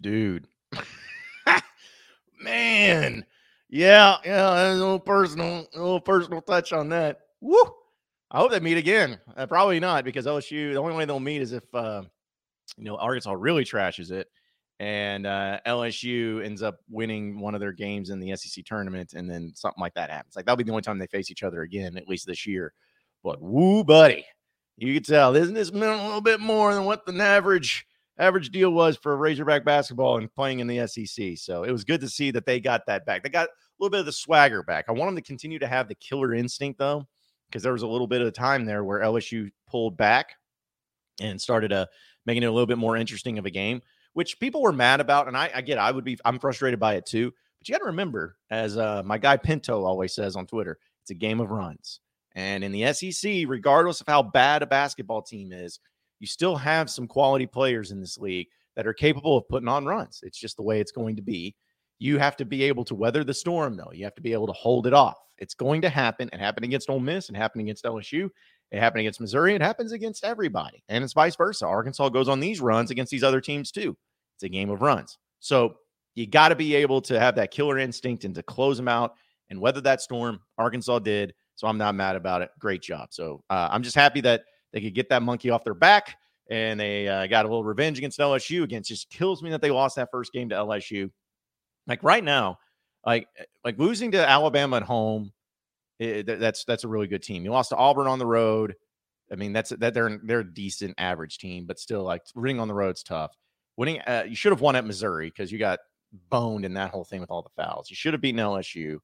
dude 0.02 0.48
man. 2.42 3.26
Yeah, 3.70 4.18
yeah, 4.24 4.72
a 4.72 4.74
little 4.74 5.00
personal, 5.00 5.68
a 5.74 5.80
little 5.80 6.00
personal 6.00 6.42
touch 6.42 6.72
on 6.72 6.90
that. 6.90 7.20
Woo! 7.42 7.62
I 8.32 8.40
hope 8.40 8.52
they 8.52 8.60
meet 8.60 8.78
again. 8.78 9.20
Uh, 9.36 9.48
probably 9.48 9.80
not 9.80 10.06
because 10.06 10.26
LSU. 10.26 10.74
The 10.74 10.80
only 10.80 10.96
way 10.96 11.06
they'll 11.06 11.20
meet 11.20 11.42
is 11.42 11.52
if 11.52 11.64
uh, 11.74 12.04
you 12.78 12.86
know 12.86 12.96
Arkansas 12.98 13.34
really 13.34 13.66
trashes 13.66 14.12
it, 14.12 14.28
and 14.80 15.26
uh, 15.26 15.60
LSU 15.66 16.44
ends 16.44 16.62
up 16.62 16.80
winning 16.90 17.40
one 17.40 17.56
of 17.56 17.62
their 17.62 17.72
games 17.72 18.10
in 18.10 18.20
the 18.20 18.36
SEC 18.36 18.66
tournament, 18.66 19.14
and 19.14 19.30
then 19.30 19.54
something 19.56 19.82
like 19.82 19.94
that 19.94 20.10
happens. 20.10 20.36
Like 20.36 20.46
that'll 20.46 20.58
be 20.58 20.64
the 20.64 20.72
only 20.72 20.82
time 20.82 20.98
they 20.98 21.08
face 21.08 21.32
each 21.32 21.44
other 21.44 21.62
again, 21.62 21.98
at 21.98 22.08
least 22.08 22.28
this 22.28 22.46
year. 22.46 22.74
But 23.24 23.42
woo, 23.42 23.84
buddy, 23.84 24.26
you 24.78 24.94
can 24.94 25.04
tell 25.04 25.36
isn't 25.36 25.54
this 25.54 25.72
meant 25.72 26.00
a 26.00 26.04
little 26.04 26.22
bit 26.22 26.40
more 26.40 26.74
than 26.74 26.86
what 26.86 27.06
the 27.06 27.14
average 27.22 27.86
average 28.18 28.50
deal 28.50 28.72
was 28.72 28.98
for 28.98 29.16
Razorback 29.18 29.66
basketball 29.66 30.18
and 30.18 30.34
playing 30.34 30.60
in 30.60 30.68
the 30.68 30.88
SEC. 30.88 31.38
So 31.38 31.64
it 31.64 31.72
was 31.72 31.84
good 31.84 32.02
to 32.02 32.10
see 32.10 32.32
that 32.32 32.46
they 32.46 32.60
got 32.60 32.86
that 32.88 33.06
back. 33.06 33.24
They 33.24 33.30
got 33.30 33.48
a 33.48 33.52
little 33.80 33.92
bit 33.92 34.02
of 34.02 34.06
the 34.06 34.12
swagger 34.12 34.64
back. 34.64 34.86
I 34.88 34.94
want 34.94 35.10
them 35.10 35.16
to 35.16 35.22
continue 35.22 35.60
to 35.60 35.68
have 35.68 35.88
the 35.88 35.96
killer 35.96 36.34
instinct 36.34 36.80
though, 36.80 37.08
because 37.48 37.64
there 37.64 37.74
was 37.74 37.82
a 37.82 37.88
little 37.88 38.08
bit 38.08 38.22
of 38.22 38.28
a 38.28 38.32
time 38.32 38.66
there 38.66 38.84
where 38.84 39.02
LSU 39.02 39.50
pulled 39.70 39.98
back 39.98 40.36
and 41.22 41.40
started 41.40 41.72
uh, 41.72 41.86
making 42.26 42.44
it 42.44 42.48
a 42.48 42.52
little 42.52 42.68
bit 42.68 42.78
more 42.78 42.98
interesting 42.98 43.38
of 43.38 43.46
a 43.46 43.52
game, 43.52 43.82
which 44.16 44.40
people 44.40 44.62
were 44.62 44.74
mad 44.74 45.02
about. 45.02 45.28
And 45.28 45.38
I, 45.38 45.52
I 45.54 45.62
get, 45.62 45.78
I 45.78 45.92
would 45.92 46.06
be, 46.06 46.18
I'm 46.26 46.40
frustrated 46.40 46.80
by 46.80 46.96
it 46.96 47.06
too. 47.06 47.32
But 47.60 47.68
you 47.68 47.74
got 47.74 47.80
to 47.80 47.86
remember, 47.86 48.38
as 48.50 48.78
uh, 48.78 49.04
my 49.06 49.18
guy 49.18 49.38
Pinto 49.38 49.84
always 49.84 50.16
says 50.16 50.36
on 50.36 50.48
Twitter, 50.48 50.80
it's 51.04 51.12
a 51.12 51.16
game 51.16 51.42
of 51.42 51.52
runs. 51.52 52.00
And 52.34 52.64
in 52.64 52.72
the 52.72 52.92
SEC, 52.94 53.44
regardless 53.48 54.02
of 54.02 54.08
how 54.08 54.24
bad 54.24 54.64
a 54.64 54.68
basketball 54.68 55.22
team 55.22 55.52
is, 55.52 55.80
you 56.20 56.28
still 56.28 56.56
have 56.56 56.90
some 56.90 57.08
quality 57.08 57.46
players 57.46 57.92
in 57.92 58.00
this 58.00 58.18
league 58.18 58.48
that 58.78 58.88
are 58.88 58.94
capable 58.94 59.38
of 59.38 59.48
putting 59.50 59.68
on 59.68 59.86
runs. 59.86 60.22
It's 60.24 60.40
just 60.40 60.56
the 60.56 60.64
way 60.64 60.80
it's 60.80 60.92
going 60.92 61.18
to 61.18 61.22
be. 61.22 61.56
You 62.00 62.18
have 62.18 62.38
to 62.38 62.46
be 62.46 62.64
able 62.64 62.86
to 62.86 62.96
weather 62.96 63.24
the 63.24 63.34
storm, 63.34 63.76
though. 63.76 63.92
You 63.94 64.06
have 64.06 64.16
to 64.16 64.22
be 64.22 64.34
able 64.34 64.48
to 64.48 64.54
hold 64.54 64.88
it 64.88 64.94
off. 64.94 65.18
It's 65.38 65.54
going 65.54 65.82
to 65.82 65.90
happen. 65.90 66.30
It 66.32 66.40
happened 66.40 66.66
against 66.66 66.90
Ole 66.90 67.00
Miss. 67.00 67.28
and 67.28 67.38
happened 67.38 67.62
against 67.62 67.84
LSU. 67.84 68.30
It 68.72 68.80
happened 68.80 69.02
against 69.02 69.22
Missouri. 69.22 69.56
It 69.56 69.62
happens 69.62 69.92
against 69.92 70.24
everybody. 70.24 70.84
And 70.90 71.04
it's 71.04 71.14
vice 71.14 71.36
versa. 71.36 71.66
Arkansas 71.66 72.10
goes 72.10 72.28
on 72.28 72.40
these 72.40 72.62
runs 72.62 72.92
against 72.92 73.12
these 73.12 73.24
other 73.24 73.42
teams, 73.42 73.72
too. 73.72 73.96
It's 74.36 74.44
a 74.44 74.50
game 74.50 74.70
of 74.70 74.82
runs. 74.82 75.18
So 75.40 75.78
you 76.16 76.28
got 76.28 76.50
to 76.50 76.56
be 76.56 76.76
able 76.76 77.02
to 77.02 77.20
have 77.20 77.36
that 77.36 77.52
killer 77.52 77.78
instinct 77.78 78.26
and 78.26 78.34
to 78.36 78.44
close 78.44 78.78
them 78.78 78.88
out 78.88 79.16
and 79.50 79.60
weather 79.60 79.82
that 79.82 80.02
storm. 80.02 80.40
Arkansas 80.58 81.00
did. 81.00 81.34
So 81.56 81.68
I'm 81.68 81.78
not 81.78 81.96
mad 81.96 82.16
about 82.16 82.42
it. 82.42 82.50
Great 82.60 82.82
job. 82.82 83.10
So 83.12 83.44
uh, 83.50 83.70
I'm 83.72 83.84
just 83.84 83.96
happy 83.96 84.22
that 84.22 84.44
they 84.74 84.82
could 84.82 84.96
get 84.96 85.10
that 85.10 85.24
monkey 85.24 85.50
off 85.50 85.64
their 85.64 85.74
back 85.74 86.18
and 86.50 86.80
they 86.80 87.08
uh, 87.08 87.28
got 87.28 87.46
a 87.46 87.48
little 87.48 87.64
revenge 87.64 87.98
against 87.98 88.20
LSU. 88.20 88.64
Again, 88.64 88.84
just 88.84 89.10
kills 89.10 89.42
me 89.42 89.50
that 89.52 89.62
they 89.62 89.72
lost 89.72 89.96
that 89.96 90.10
first 90.12 90.34
game 90.34 90.50
to 90.50 90.56
LSU. 90.56 91.10
Like 91.88 92.04
right 92.04 92.24
now, 92.24 92.60
like 93.06 93.28
eh, 93.38 93.44
like 93.64 93.80
losing 93.80 94.12
to 94.12 94.30
Alabama 94.30 94.78
at 94.78 94.84
home, 94.84 95.32
it, 96.00 96.28
eh, 96.30 96.36
that's 96.36 96.66
that's 96.66 96.84
a 96.84 96.88
really 96.88 97.08
good 97.08 97.24
team. 97.24 97.44
You 97.44 97.52
lost 97.52 97.70
to 97.70 97.76
Auburn 97.76 98.08
on 98.08 98.20
the 98.20 98.26
road. 98.26 98.76
I 99.32 99.36
mean, 99.36 99.54
that's 99.54 99.72
that 99.72 99.94
they're 99.94 100.20
they're 100.24 100.42
a 100.42 100.54
decent 100.54 100.96
average 100.98 101.38
team, 101.38 101.66
but 101.66 101.80
still, 101.80 102.04
like 102.04 102.24
winning 102.36 102.60
on 102.60 102.68
the 102.68 102.74
road's 102.74 103.04
tough. 103.04 103.36
Winning, 103.78 104.00
uh, 104.02 104.24
you 104.28 104.36
should 104.36 104.52
have 104.52 104.62
won 104.62 104.76
at 104.76 104.86
Missouri 104.86 105.30
because 105.30 105.52
you 105.52 105.60
got 105.60 105.80
boned 106.30 106.66
in 106.66 106.74
that 106.76 106.92
whole 106.92 107.04
thing 107.04 107.22
with 107.22 107.32
all 107.32 107.42
the 107.42 107.62
fouls. 107.62 107.90
You 107.90 107.96
should 107.96 108.14
have 108.14 108.22
beaten 108.22 108.40
LSU. 108.40 109.00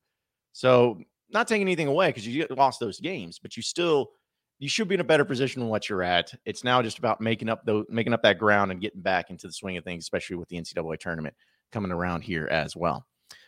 So 0.53 1.00
not 1.29 1.48
taking 1.48 1.67
anything 1.67 1.88
away 1.88 2.10
because 2.10 2.27
you 2.27 2.45
lost 2.50 2.79
those 2.79 3.00
games, 3.00 3.39
but 3.39 3.57
you 3.57 3.63
still 3.63 4.12
you 4.60 4.69
should 4.69 4.88
be 4.88 4.95
in 4.95 5.01
a 5.01 5.05
better 5.05 5.25
position 5.25 5.60
than 5.60 5.69
what 5.69 5.89
you're 5.89 6.03
at. 6.03 6.33
It's 6.45 6.63
now 6.63 6.83
just 6.83 7.00
about 7.00 7.19
making 7.19 7.50
up 7.50 7.65
those 7.65 7.86
making 7.89 8.13
up 8.13 8.21
that 8.24 8.38
ground 8.38 8.71
and 8.71 8.79
getting 8.79 9.01
back 9.01 9.29
into 9.29 9.48
the 9.48 9.53
swing 9.53 9.77
of 9.77 9.83
things, 9.83 10.03
especially 10.03 10.36
with 10.36 10.50
the 10.50 10.57
NCAA 10.57 11.00
tournament 11.00 11.36
coming 11.71 11.91
around 11.91 12.21
here 12.21 12.48
as 12.51 12.75
well. 12.75 13.05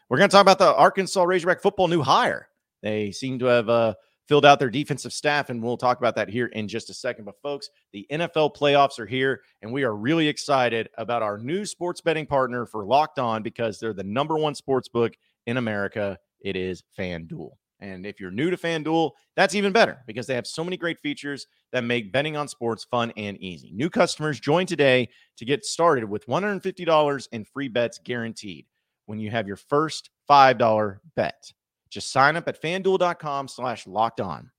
We're 0.10 0.18
going 0.18 0.30
to 0.30 0.34
talk 0.34 0.42
about 0.42 0.60
the 0.60 0.74
Arkansas 0.76 1.24
Razorback 1.24 1.62
football 1.62 1.88
new 1.88 2.02
hire. 2.02 2.50
They 2.84 3.12
seem 3.12 3.40
to 3.40 3.46
have 3.46 3.70
uh, 3.70 3.96
filled 4.28 4.46
out 4.46 4.60
their 4.60 4.70
defensive 4.70 5.14
staff, 5.14 5.50
and 5.50 5.64
we'll 5.64 5.78
talk 5.78 5.98
about 5.98 6.16
that 6.16 6.30
here 6.30 6.48
in 6.48 6.68
just 6.68 6.90
a 6.90 6.94
second. 6.94 7.26
But 7.26 7.42
folks, 7.42 7.70
the 7.94 8.06
NFL 8.12 8.56
playoffs 8.56 9.00
are 9.00 9.06
here, 9.06 9.42
and 9.62 9.72
we 9.72 9.84
are 9.84 9.96
really 9.96 10.28
excited 10.28 10.90
about 10.98 11.24
our 11.24 11.38
new 11.38 11.66
sports 11.66 12.02
betting 12.02 12.26
partner 12.26 12.66
for 12.66 12.86
Locked 12.86 13.20
On 13.20 13.42
because 13.42 13.80
they're 13.80 13.94
the 13.94 14.04
number 14.04 14.36
one 14.36 14.54
sports 14.54 14.90
book 14.90 15.14
in 15.48 15.58
America. 15.58 16.20
It 16.42 16.56
is 16.56 16.84
FanDuel. 16.98 17.52
And 17.80 18.06
if 18.06 18.20
you're 18.20 18.32
new 18.32 18.50
to 18.50 18.56
FanDuel, 18.56 19.12
that's 19.36 19.56
even 19.56 19.74
better 19.74 20.04
because 20.08 20.26
they 20.26 20.36
have 20.36 20.48
so 20.48 20.64
many 20.64 20.78
great 20.78 21.00
features 21.00 21.48
that 21.74 21.84
make 21.84 22.14
betting 22.14 22.38
on 22.38 22.48
sports 22.48 22.86
fun 22.86 23.12
and 23.18 23.38
easy. 23.40 23.72
New 23.74 23.90
customers 23.90 24.40
join 24.40 24.66
today 24.66 25.10
to 25.38 25.44
get 25.44 25.66
started 25.66 26.06
with 26.06 26.26
$150 26.28 27.28
in 27.34 27.44
free 27.44 27.68
bets 27.68 28.00
guaranteed 28.02 28.68
when 29.06 29.20
you 29.20 29.30
have 29.32 29.48
your 29.48 29.58
first 29.58 30.12
$5 30.30 31.00
bet. 31.16 31.52
Just 31.94 32.12
sign 32.12 32.36
up 32.36 32.48
at 32.48 32.62
fanduel.com 32.62 33.48
slash 33.48 33.88
locked 33.88 34.22
on. 34.22 34.52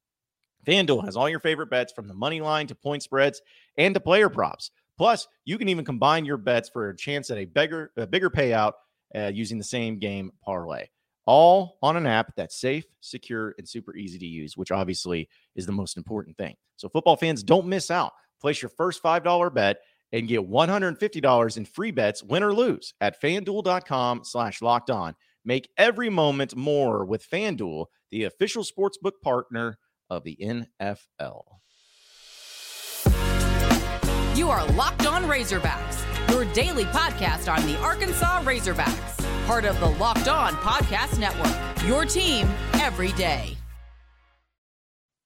FanDuel 0.67 1.05
has 1.05 1.17
all 1.17 1.29
your 1.29 1.41
favorite 1.41 1.69
bets 1.69 1.93
from 1.93 2.09
the 2.09 2.15
money 2.15 2.41
line 2.41 2.67
to 2.69 2.75
point 2.75 3.03
spreads 3.03 3.43
and 3.77 3.93
to 3.95 4.01
player 4.01 4.31
props. 4.31 4.71
Plus, 4.97 5.29
you 5.45 5.59
can 5.59 5.69
even 5.69 5.85
combine 5.85 6.25
your 6.25 6.37
bets 6.37 6.69
for 6.69 6.89
a 6.89 6.97
chance 6.97 7.29
at 7.31 7.39
a 7.39 7.45
bigger, 7.45 7.91
a 7.97 8.07
bigger 8.07 8.31
payout 8.31 8.73
uh, 9.15 9.31
using 9.35 9.59
the 9.59 9.65
same 9.65 9.99
game 9.99 10.31
parlay 10.43 10.87
all 11.27 11.79
on 11.83 11.97
an 11.97 12.07
app 12.07 12.35
that's 12.37 12.57
safe, 12.61 12.85
secure, 13.01 13.55
and 13.59 13.69
super 13.69 13.97
easy 13.97 14.19
to 14.19 14.27
use, 14.27 14.57
which 14.57 14.71
obviously 14.71 15.29
is 15.57 15.67
the 15.67 15.73
most 15.73 15.97
important 15.97 16.37
thing. 16.37 16.55
So, 16.77 16.89
football 16.89 17.17
fans, 17.17 17.43
don't 17.43 17.67
miss 17.67 17.91
out. 17.91 18.13
Place 18.41 18.61
your 18.61 18.69
first 18.69 19.03
$5 19.03 19.55
bet 19.55 19.79
and 20.13 20.29
get 20.29 20.49
$150 20.49 21.57
in 21.57 21.65
free 21.65 21.91
bets, 21.91 22.23
win 22.23 22.43
or 22.43 22.53
lose, 22.53 22.95
at 23.01 23.21
fanduel.com 23.21 24.23
slash 24.23 24.61
locked 24.61 24.91
on. 24.91 25.15
Make 25.45 25.71
every 25.77 26.09
moment 26.09 26.57
more 26.57 27.05
with 27.05 27.29
FanDuel, 27.29 27.87
the 28.11 28.25
official 28.25 28.65
sportsbook 28.65 29.21
partner 29.23 29.79
of 30.09 30.25
the 30.25 30.37
NFL. 30.41 31.43
You 34.37 34.51
are 34.51 34.67
Locked 34.73 35.07
On 35.07 35.25
Razorbacks, 35.25 36.31
your 36.31 36.45
daily 36.53 36.85
podcast 36.87 37.53
on 37.55 37.67
the 37.67 37.79
Arkansas 37.79 38.43
Razorbacks 38.43 39.25
part 39.47 39.67
of 39.67 39.79
the 39.79 39.87
Locked 39.87 40.29
On 40.29 40.55
Podcast 40.55 41.19
Network. 41.19 41.87
Your 41.87 42.05
team 42.07 42.49
every 42.75 43.13
day. 43.13 43.57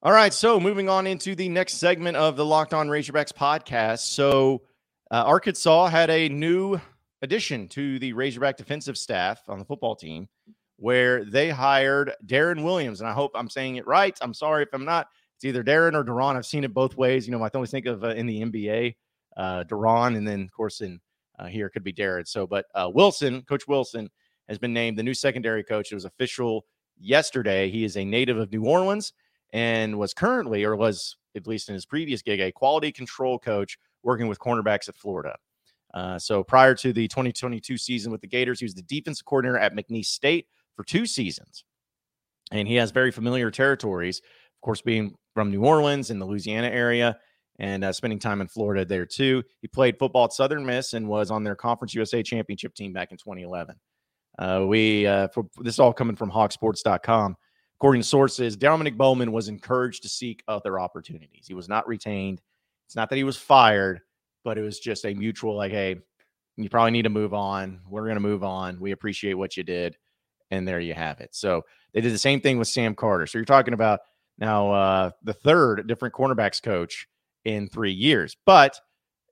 All 0.03 0.13
right, 0.13 0.33
so 0.33 0.61
moving 0.61 0.89
on 0.89 1.07
into 1.07 1.35
the 1.35 1.49
next 1.49 1.75
segment 1.75 2.17
of 2.17 2.37
the 2.37 2.45
Locked 2.45 2.75
On 2.75 2.89
Razorbacks 2.89 3.33
podcast. 3.33 4.01
So, 4.01 4.63
uh, 5.11 5.23
Arkansas 5.25 5.87
had 5.89 6.11
a 6.11 6.29
new 6.29 6.81
addition 7.23 7.69
to 7.69 7.99
the 7.99 8.13
Razorback 8.13 8.57
defensive 8.57 8.97
staff 8.97 9.43
on 9.49 9.59
the 9.59 9.65
football 9.65 9.97
team 9.97 10.29
where 10.77 11.25
they 11.25 11.51
hired 11.51 12.13
Darren 12.27 12.63
Williams. 12.63 13.01
And 13.01 13.09
I 13.09 13.13
hope 13.13 13.33
I'm 13.35 13.51
saying 13.51 13.77
it 13.77 13.87
right. 13.87 14.17
I'm 14.21 14.35
sorry 14.35 14.63
if 14.63 14.69
I'm 14.73 14.85
not. 14.85 15.09
It's 15.37 15.45
either 15.45 15.65
Darren 15.65 15.95
or 15.95 16.05
Deron. 16.05 16.37
I've 16.37 16.47
seen 16.47 16.65
it 16.65 16.73
both 16.75 16.97
ways. 16.97 17.27
You 17.27 17.33
know, 17.33 17.43
I 17.43 17.51
always 17.53 17.71
think 17.71 17.87
of 17.87 18.05
uh, 18.05 18.09
in 18.09 18.27
the 18.27 18.43
NBA, 18.43 18.97
uh, 19.37 19.65
Deron, 19.65 20.17
and 20.17 20.27
then, 20.27 20.43
of 20.43 20.53
course, 20.53 20.81
in 20.81 21.01
uh, 21.39 21.47
here 21.47 21.69
could 21.69 21.85
be 21.85 21.93
Darren. 21.93 22.27
So, 22.27 22.47
but 22.47 22.67
uh, 22.75 22.91
Wilson, 22.93 23.43
Coach 23.43 23.69
Wilson, 23.69 24.09
has 24.49 24.59
been 24.59 24.73
named 24.73 24.99
the 24.99 25.03
new 25.03 25.15
secondary 25.15 25.63
coach. 25.63 25.93
It 25.93 25.95
was 25.95 26.05
official 26.05 26.65
yesterday. 26.99 27.71
He 27.71 27.85
is 27.85 27.97
a 27.97 28.05
native 28.05 28.39
of 28.39 28.51
New 28.51 28.65
Orleans 28.65 29.13
and 29.53 29.99
was 29.99 30.15
currently, 30.15 30.65
or 30.65 30.75
was 30.75 31.17
at 31.37 31.47
least 31.47 31.69
in 31.69 31.75
his 31.75 31.87
previous 31.87 32.23
gig, 32.23 32.41
a 32.41 32.51
quality 32.51 32.91
control 32.91 33.39
coach 33.39 33.79
working 34.03 34.29
with 34.29 34.39
cornerbacks 34.39 34.89
at 34.89 34.97
Florida. 34.97 35.37
Uh, 35.95 36.19
so 36.19 36.43
prior 36.45 36.75
to 36.75 36.93
the 36.93 37.09
2022 37.09 37.77
season 37.79 38.13
with 38.13 38.21
the 38.21 38.27
Gators, 38.27 38.61
he 38.61 38.65
was 38.65 38.75
the 38.75 38.83
defensive 38.83 39.25
coordinator 39.25 39.59
at 39.59 39.75
McNeese 39.75 40.07
State 40.07 40.47
for 40.77 40.85
two 40.85 41.07
seasons. 41.07 41.65
And 42.53 42.69
he 42.69 42.77
has 42.77 42.91
very 42.91 43.11
familiar 43.11 43.51
territories, 43.51 44.19
of 44.19 44.61
course, 44.63 44.81
being 44.81 45.15
from 45.35 45.51
New 45.51 45.65
Orleans 45.65 46.11
in 46.11 46.19
the 46.19 46.27
Louisiana 46.27 46.69
area 46.69 47.19
and 47.59 47.85
uh, 47.85 47.93
spending 47.93 48.19
time 48.19 48.41
in 48.41 48.49
Florida 48.49 48.85
there 48.85 49.07
too. 49.07 49.43
He 49.61 49.69
played 49.69 49.99
football 49.99 50.25
at 50.25 50.33
Southern 50.33 50.65
Miss 50.65 50.95
and 50.95 51.09
was 51.09 51.31
on 51.31 51.45
their 51.45 51.57
Conference 51.57 51.95
USA 51.95 52.23
championship 52.23 52.75
team 52.75 52.93
back 52.93 53.11
in 53.11 53.19
2011. 53.19 53.77
Uh, 54.39 54.65
we 54.67 55.07
uh, 55.07 55.29
for, 55.29 55.47
this 55.61 55.75
is 55.75 55.81
all 55.81 55.93
coming 55.93 56.17
from 56.17 56.31
hawgsports.com. 56.31 57.37
According 57.79 58.03
to 58.03 58.09
sources, 58.09 58.57
Dominic 58.57 58.97
Bowman 58.97 59.33
was 59.33 59.49
encouraged 59.49 60.03
to 60.03 60.09
seek 60.09 60.43
other 60.49 60.81
opportunities. 60.81 61.47
He 61.47 61.55
was 61.55 61.69
not 61.69 61.87
retained. 61.87 62.41
It's 62.87 62.97
not 62.97 63.11
that 63.11 63.17
he 63.17 63.25
was 63.25 63.37
fired, 63.37 64.01
but 64.49 64.57
it 64.57 64.63
was 64.63 64.79
just 64.79 65.05
a 65.05 65.13
mutual 65.13 65.55
like, 65.55 65.73
hey, 65.73 65.97
you 66.57 66.71
probably 66.71 66.91
need 66.91 67.03
to 67.03 67.11
move 67.11 67.35
on. 67.35 67.81
We're 67.87 68.05
going 68.05 68.15
to 68.15 68.21
move 68.21 68.43
on. 68.43 68.81
We 68.81 68.93
appreciate 68.93 69.35
what 69.35 69.59
you 69.59 69.63
did. 69.63 69.95
And 70.51 70.67
there 70.67 70.81
you 70.81 70.95
have 70.95 71.21
it. 71.21 71.35
So 71.35 71.67
they 71.93 72.01
did 72.01 72.15
the 72.15 72.19
same 72.19 72.41
thing 72.41 72.59
with 72.59 72.67
Sam 72.67 72.95
Carter. 72.95 73.27
So 73.27 73.37
you're 73.37 73.45
talking 73.45 73.75
about 73.75 74.01
now 74.39 74.73
uh, 74.73 75.11
the 75.23 75.35
third 75.35 75.87
different 75.87 76.15
cornerbacks 76.15 76.63
coach 76.63 77.07
in 77.45 77.69
three 77.69 77.93
years. 77.93 78.39
But 78.47 78.81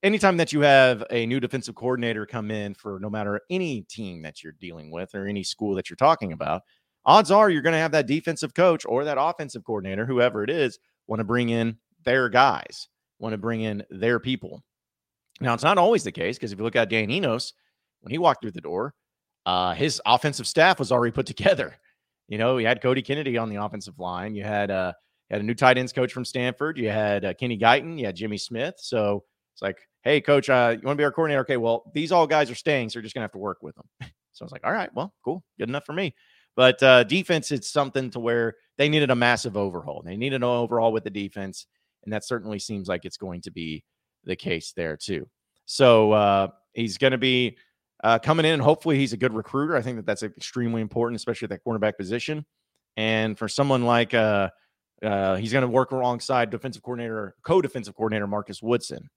anytime 0.03 0.37
that 0.37 0.53
you 0.53 0.61
have 0.61 1.03
a 1.11 1.25
new 1.25 1.41
defensive 1.41 1.77
coordinator 1.77 2.27
come 2.27 2.51
in 2.51 2.75
for 2.75 2.99
no 3.01 3.09
matter 3.09 3.41
any 3.49 3.87
team 3.89 4.21
that 4.21 4.45
you're 4.45 4.53
dealing 4.61 4.91
with 4.91 5.15
or 5.15 5.27
any 5.27 5.45
school 5.45 5.75
that 5.77 5.89
you're 5.89 5.97
talking 5.97 6.35
about, 6.35 6.61
odds 7.07 7.31
are 7.31 7.49
you're 7.49 7.63
going 7.63 7.73
to 7.73 7.79
have 7.79 7.93
that 7.93 8.07
defensive 8.07 8.53
coach 8.53 8.85
or 8.85 9.05
that 9.05 9.17
offensive 9.19 9.65
coordinator, 9.65 10.05
whoever 10.05 10.45
it 10.45 10.51
is, 10.51 10.79
want 11.07 11.21
to 11.21 11.25
bring 11.25 11.49
in 11.49 11.79
their 12.05 12.29
guys, 12.29 12.89
want 13.19 13.33
to 13.33 13.39
bring 13.39 13.63
in 13.63 13.83
their 13.89 14.21
people. 14.21 14.63
Now, 15.41 15.55
it's 15.55 15.65
not 15.65 15.79
always 15.79 16.05
the 16.05 16.13
case 16.13 16.37
because 16.37 16.53
if 16.53 16.59
you 16.59 16.65
look 16.65 16.77
at 16.77 16.89
Dan 16.89 17.11
Enos, 17.11 17.53
when 18.01 18.11
he 18.11 18.19
walked 18.19 18.43
through 18.43 18.53
the 18.53 18.61
door, 18.61 18.95
uh, 19.45 19.75
his 19.75 20.01
offensive 20.07 20.47
staff 20.47 20.79
was 20.79 20.91
already 20.93 21.13
put 21.13 21.27
together. 21.27 21.77
You 22.29 22.39
know, 22.39 22.57
you 22.57 22.67
had 22.67 22.83
Cody 22.83 23.03
Kennedy 23.03 23.39
on 23.39 23.49
the 23.49 23.63
offensive 23.63 24.01
line. 24.01 24.35
You 24.35 24.43
had 24.43 24.69
uh, 24.69 24.93
you 25.31 25.35
had 25.35 25.43
a 25.43 25.45
new 25.45 25.55
tight 25.55 25.79
ends 25.79 25.93
coach 25.93 26.13
from 26.13 26.25
Stanford. 26.25 26.77
You 26.77 26.89
had 26.89 27.25
uh, 27.25 27.35
Kenny 27.35 27.57
Guiton. 27.57 28.01
You 28.01 28.07
had 28.07 28.17
Jimmy 28.17 28.37
Smith. 28.37 28.75
So 28.79 29.23
It's 29.55 29.63
like, 29.63 29.79
hey, 30.03 30.21
coach, 30.21 30.51
uh, 30.51 30.71
you 30.73 30.85
want 30.85 30.97
to 30.97 31.01
be 31.01 31.05
our 31.05 31.13
coordinator? 31.13 31.43
Okay, 31.43 31.57
well, 31.57 31.89
these 31.95 32.11
all 32.11 32.27
guys 32.27 32.51
are 32.51 32.57
staying, 32.57 32.91
so 32.91 32.99
you're 32.99 33.05
just 33.05 33.15
gonna 33.15 33.23
have 33.23 33.31
to 33.31 33.39
work 33.39 33.59
with 33.63 33.77
them. 33.77 33.87
so 34.33 34.43
I 34.43 34.45
was 34.45 34.51
like, 34.51 34.67
all 34.67 34.73
right, 34.73 34.93
well, 34.93 35.15
cool, 35.25 35.45
good 35.57 35.69
enough 35.69 35.87
for 35.87 35.93
me. 35.93 36.17
But 36.57 36.83
uh, 36.83 37.05
defense, 37.05 37.53
it's 37.53 37.71
something 37.71 38.11
to 38.11 38.19
where 38.19 38.55
they 38.77 38.89
needed 38.89 39.11
a 39.11 39.15
massive 39.15 39.57
overhaul. 39.57 40.03
They 40.05 40.17
needed 40.17 40.37
an 40.37 40.43
overhaul 40.43 40.93
with 40.93 41.05
the 41.05 41.11
defense, 41.11 41.67
and 42.03 42.13
that 42.13 42.25
certainly 42.25 42.59
seems 42.59 42.89
like 42.89 43.05
it's 43.05 43.19
going 43.19 43.43
to 43.43 43.53
be 43.53 43.85
the 44.27 44.37
case 44.37 44.73
there 44.73 44.97
too. 44.97 45.29
So 45.65 46.13
uh, 46.13 46.49
he's 46.75 46.99
going 46.99 47.13
to 47.13 47.19
be 47.19 47.57
uh, 48.05 48.19
coming 48.19 48.47
in. 48.47 48.61
Hopefully, 48.61 48.99
he's 48.99 49.13
a 49.13 49.17
good 49.17 49.33
recruiter. 49.33 49.77
I 49.77 49.83
think 49.83 49.97
that 49.97 50.07
that's 50.07 50.23
extremely 50.23 50.83
important, 50.83 51.17
especially 51.17 51.47
at 51.47 51.51
that 51.51 51.65
cornerback 51.65 51.97
position. 51.97 52.45
And 52.97 53.39
for 53.39 53.49
someone 53.49 53.85
like 53.85 54.15
uh, 54.15 54.51
uh, 55.03 55.37
he's 55.37 55.53
going 55.53 55.63
to 55.63 55.69
work 55.69 55.91
alongside 55.91 56.51
defensive 56.51 56.83
coordinator, 56.83 57.35
co-defensive 57.43 57.95
coordinator 57.95 58.27
Marcus 58.27 58.63
Woodson. 58.63 59.09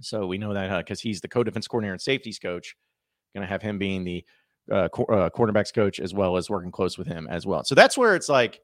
So 0.00 0.26
we 0.26 0.38
know 0.38 0.54
that 0.54 0.78
because 0.78 1.00
uh, 1.00 1.02
he's 1.02 1.20
the 1.20 1.28
co-defense 1.28 1.68
coordinator 1.68 1.92
and 1.92 2.00
safeties 2.00 2.38
coach. 2.38 2.76
Going 3.34 3.46
to 3.46 3.48
have 3.48 3.62
him 3.62 3.78
being 3.78 4.04
the 4.04 4.24
uh, 4.72 4.88
qu- 4.88 5.04
uh, 5.04 5.30
quarterbacks 5.30 5.72
coach 5.72 6.00
as 6.00 6.14
well 6.14 6.36
as 6.36 6.48
working 6.48 6.72
close 6.72 6.98
with 6.98 7.06
him 7.06 7.26
as 7.30 7.46
well. 7.46 7.62
So 7.64 7.74
that's 7.74 7.96
where 7.96 8.14
it's 8.16 8.28
like, 8.28 8.60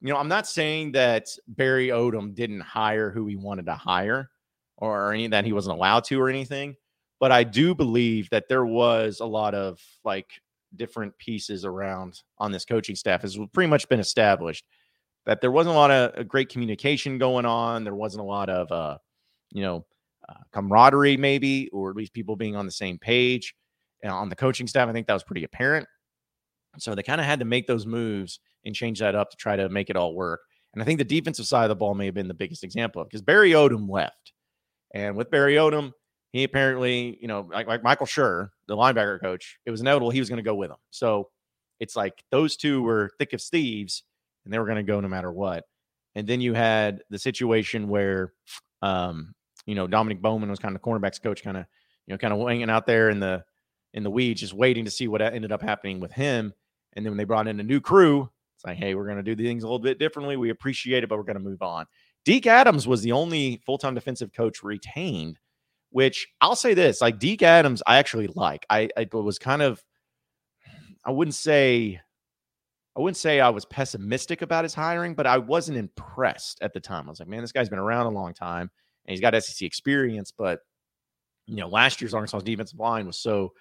you 0.00 0.12
know, 0.12 0.18
I'm 0.18 0.28
not 0.28 0.46
saying 0.46 0.92
that 0.92 1.28
Barry 1.48 1.88
Odom 1.88 2.34
didn't 2.34 2.60
hire 2.60 3.10
who 3.10 3.26
he 3.26 3.36
wanted 3.36 3.66
to 3.66 3.74
hire 3.74 4.30
or 4.78 5.12
any 5.12 5.26
that 5.28 5.44
he 5.44 5.52
wasn't 5.52 5.76
allowed 5.76 6.04
to 6.04 6.20
or 6.20 6.28
anything, 6.28 6.76
but 7.18 7.32
I 7.32 7.44
do 7.44 7.74
believe 7.74 8.28
that 8.30 8.48
there 8.48 8.66
was 8.66 9.20
a 9.20 9.26
lot 9.26 9.54
of 9.54 9.80
like 10.04 10.28
different 10.74 11.16
pieces 11.18 11.64
around 11.64 12.22
on 12.38 12.52
this 12.52 12.64
coaching 12.64 12.96
staff 12.96 13.22
has 13.22 13.38
pretty 13.52 13.70
much 13.70 13.88
been 13.88 14.00
established 14.00 14.64
that 15.26 15.40
there 15.40 15.50
wasn't 15.50 15.74
a 15.74 15.78
lot 15.78 15.90
of 15.90 16.18
uh, 16.18 16.22
great 16.22 16.48
communication 16.48 17.18
going 17.18 17.44
on. 17.44 17.84
There 17.84 17.94
wasn't 17.94 18.22
a 18.22 18.26
lot 18.26 18.48
of, 18.48 18.70
uh, 18.70 18.98
you 19.50 19.62
know, 19.62 19.84
uh, 20.28 20.34
camaraderie, 20.52 21.16
maybe, 21.16 21.68
or 21.72 21.90
at 21.90 21.96
least 21.96 22.12
people 22.12 22.36
being 22.36 22.56
on 22.56 22.64
the 22.64 22.72
same 22.72 22.98
page 22.98 23.54
on 24.04 24.28
the 24.28 24.36
coaching 24.36 24.66
staff. 24.66 24.88
I 24.88 24.92
think 24.92 25.06
that 25.08 25.14
was 25.14 25.24
pretty 25.24 25.44
apparent. 25.44 25.86
So 26.78 26.94
they 26.94 27.02
kind 27.02 27.20
of 27.20 27.26
had 27.26 27.40
to 27.40 27.44
make 27.44 27.66
those 27.66 27.86
moves 27.86 28.38
and 28.64 28.74
change 28.74 29.00
that 29.00 29.14
up 29.14 29.30
to 29.30 29.36
try 29.36 29.56
to 29.56 29.68
make 29.68 29.90
it 29.90 29.96
all 29.96 30.14
work. 30.14 30.40
And 30.74 30.82
I 30.82 30.84
think 30.84 30.98
the 30.98 31.04
defensive 31.04 31.46
side 31.46 31.64
of 31.64 31.70
the 31.70 31.76
ball 31.76 31.94
may 31.94 32.06
have 32.06 32.14
been 32.14 32.28
the 32.28 32.34
biggest 32.34 32.62
example 32.62 33.02
because 33.02 33.22
Barry 33.22 33.52
Odom 33.52 33.88
left. 33.88 34.25
And 34.94 35.16
with 35.16 35.30
Barry 35.30 35.54
Odom, 35.54 35.92
he 36.32 36.44
apparently, 36.44 37.18
you 37.20 37.28
know, 37.28 37.48
like, 37.50 37.66
like 37.66 37.82
Michael 37.82 38.06
Scherer, 38.06 38.52
the 38.68 38.76
linebacker 38.76 39.20
coach, 39.20 39.58
it 39.64 39.70
was 39.70 39.80
inevitable 39.80 40.10
he 40.10 40.20
was 40.20 40.28
going 40.28 40.38
to 40.38 40.42
go 40.42 40.54
with 40.54 40.70
him. 40.70 40.76
So 40.90 41.30
it's 41.80 41.96
like 41.96 42.22
those 42.30 42.56
two 42.56 42.82
were 42.82 43.10
thick 43.18 43.34
as 43.34 43.48
thieves 43.48 44.02
and 44.44 44.52
they 44.52 44.58
were 44.58 44.66
going 44.66 44.76
to 44.76 44.82
go 44.82 45.00
no 45.00 45.08
matter 45.08 45.32
what. 45.32 45.64
And 46.14 46.26
then 46.26 46.40
you 46.40 46.54
had 46.54 47.02
the 47.10 47.18
situation 47.18 47.88
where, 47.88 48.32
um, 48.82 49.34
you 49.66 49.74
know, 49.74 49.86
Dominic 49.86 50.22
Bowman 50.22 50.48
was 50.48 50.58
kind 50.58 50.74
of 50.74 50.82
cornerbacks 50.82 51.22
coach, 51.22 51.42
kind 51.42 51.56
of, 51.56 51.66
you 52.06 52.14
know, 52.14 52.18
kind 52.18 52.32
of 52.32 52.46
hanging 52.46 52.70
out 52.70 52.86
there 52.86 53.10
in 53.10 53.20
the 53.20 53.44
in 53.92 54.02
the 54.02 54.10
weeds, 54.10 54.40
just 54.40 54.54
waiting 54.54 54.84
to 54.84 54.90
see 54.90 55.08
what 55.08 55.22
ended 55.22 55.52
up 55.52 55.62
happening 55.62 56.00
with 56.00 56.12
him. 56.12 56.52
And 56.94 57.04
then 57.04 57.12
when 57.12 57.18
they 57.18 57.24
brought 57.24 57.48
in 57.48 57.60
a 57.60 57.62
new 57.62 57.80
crew, 57.80 58.30
it's 58.56 58.64
like, 58.64 58.78
hey, 58.78 58.94
we're 58.94 59.06
going 59.06 59.22
to 59.22 59.22
do 59.22 59.36
things 59.36 59.62
a 59.62 59.66
little 59.66 59.78
bit 59.78 59.98
differently. 59.98 60.36
We 60.36 60.50
appreciate 60.50 61.02
it, 61.02 61.08
but 61.08 61.18
we're 61.18 61.24
going 61.24 61.38
to 61.38 61.42
move 61.42 61.62
on. 61.62 61.86
Deke 62.26 62.48
Adams 62.48 62.88
was 62.88 63.02
the 63.02 63.12
only 63.12 63.62
full 63.64 63.78
time 63.78 63.94
defensive 63.94 64.32
coach 64.32 64.64
retained, 64.64 65.38
which 65.90 66.26
I'll 66.40 66.56
say 66.56 66.74
this 66.74 67.00
like 67.00 67.20
Deke 67.20 67.44
Adams, 67.44 67.84
I 67.86 67.98
actually 67.98 68.28
like. 68.34 68.66
I, 68.68 68.90
I 68.96 69.06
was 69.12 69.38
kind 69.38 69.62
of, 69.62 69.82
I 71.04 71.12
wouldn't 71.12 71.36
say, 71.36 72.00
I 72.96 73.00
wouldn't 73.00 73.16
say 73.16 73.38
I 73.40 73.50
was 73.50 73.64
pessimistic 73.64 74.42
about 74.42 74.64
his 74.64 74.74
hiring, 74.74 75.14
but 75.14 75.26
I 75.26 75.38
wasn't 75.38 75.78
impressed 75.78 76.58
at 76.62 76.72
the 76.72 76.80
time. 76.80 77.06
I 77.06 77.10
was 77.10 77.20
like, 77.20 77.28
man, 77.28 77.42
this 77.42 77.52
guy's 77.52 77.68
been 77.68 77.78
around 77.78 78.06
a 78.06 78.10
long 78.10 78.34
time 78.34 78.70
and 79.04 79.12
he's 79.12 79.20
got 79.20 79.40
SEC 79.40 79.64
experience, 79.64 80.32
but 80.36 80.60
you 81.46 81.54
know, 81.54 81.68
last 81.68 82.00
year's 82.00 82.12
Arkansas 82.12 82.40
defensive 82.40 82.80
line 82.80 83.06
was 83.06 83.18
so 83.18 83.52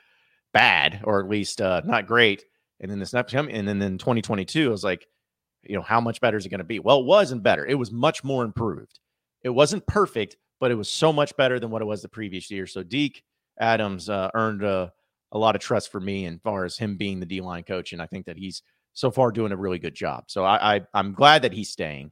bad 0.53 1.01
or 1.03 1.19
at 1.19 1.29
least 1.29 1.61
uh, 1.61 1.81
not 1.85 2.07
great. 2.07 2.43
And 2.79 2.89
then 2.89 2.97
this 2.97 3.13
next 3.13 3.35
and 3.35 3.67
then 3.67 3.79
in 3.79 3.99
2022, 3.99 4.67
I 4.67 4.71
was 4.71 4.83
like, 4.83 5.05
you 5.67 5.75
know, 5.75 5.81
how 5.81 6.01
much 6.01 6.21
better 6.21 6.37
is 6.37 6.45
it 6.45 6.49
going 6.49 6.59
to 6.59 6.63
be? 6.63 6.79
Well, 6.79 6.99
it 6.99 7.05
wasn't 7.05 7.43
better. 7.43 7.65
It 7.65 7.75
was 7.75 7.91
much 7.91 8.23
more 8.23 8.43
improved. 8.43 8.99
It 9.43 9.49
wasn't 9.49 9.85
perfect, 9.85 10.37
but 10.59 10.71
it 10.71 10.75
was 10.75 10.89
so 10.89 11.13
much 11.13 11.35
better 11.37 11.59
than 11.59 11.69
what 11.69 11.81
it 11.81 11.85
was 11.85 12.01
the 12.01 12.09
previous 12.09 12.49
year. 12.49 12.67
So 12.67 12.83
Deke 12.83 13.23
Adams 13.59 14.09
uh, 14.09 14.29
earned 14.33 14.63
a, 14.63 14.91
a 15.31 15.37
lot 15.37 15.55
of 15.55 15.61
trust 15.61 15.91
for 15.91 15.99
me 15.99 16.25
as 16.25 16.39
far 16.43 16.65
as 16.65 16.77
him 16.77 16.97
being 16.97 17.19
the 17.19 17.25
D 17.25 17.41
line 17.41 17.63
coach, 17.63 17.93
and 17.93 18.01
I 18.01 18.05
think 18.05 18.25
that 18.25 18.37
he's 18.37 18.63
so 18.93 19.11
far 19.11 19.31
doing 19.31 19.51
a 19.51 19.57
really 19.57 19.79
good 19.79 19.93
job. 19.93 20.25
So 20.27 20.43
I, 20.43 20.77
I 20.77 20.81
am 20.93 21.13
glad 21.13 21.41
that 21.43 21.53
he's 21.53 21.69
staying. 21.69 22.11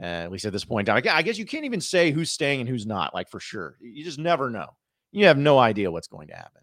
Uh, 0.00 0.04
at 0.04 0.30
least 0.30 0.44
at 0.44 0.52
this 0.52 0.64
point, 0.64 0.88
I 0.88 1.00
guess 1.00 1.38
you 1.38 1.44
can't 1.44 1.64
even 1.64 1.80
say 1.80 2.12
who's 2.12 2.30
staying 2.30 2.60
and 2.60 2.68
who's 2.68 2.86
not, 2.86 3.14
like 3.14 3.28
for 3.28 3.40
sure. 3.40 3.76
You 3.80 4.04
just 4.04 4.18
never 4.18 4.48
know. 4.48 4.76
You 5.10 5.26
have 5.26 5.38
no 5.38 5.58
idea 5.58 5.90
what's 5.90 6.06
going 6.06 6.28
to 6.28 6.36
happen. 6.36 6.62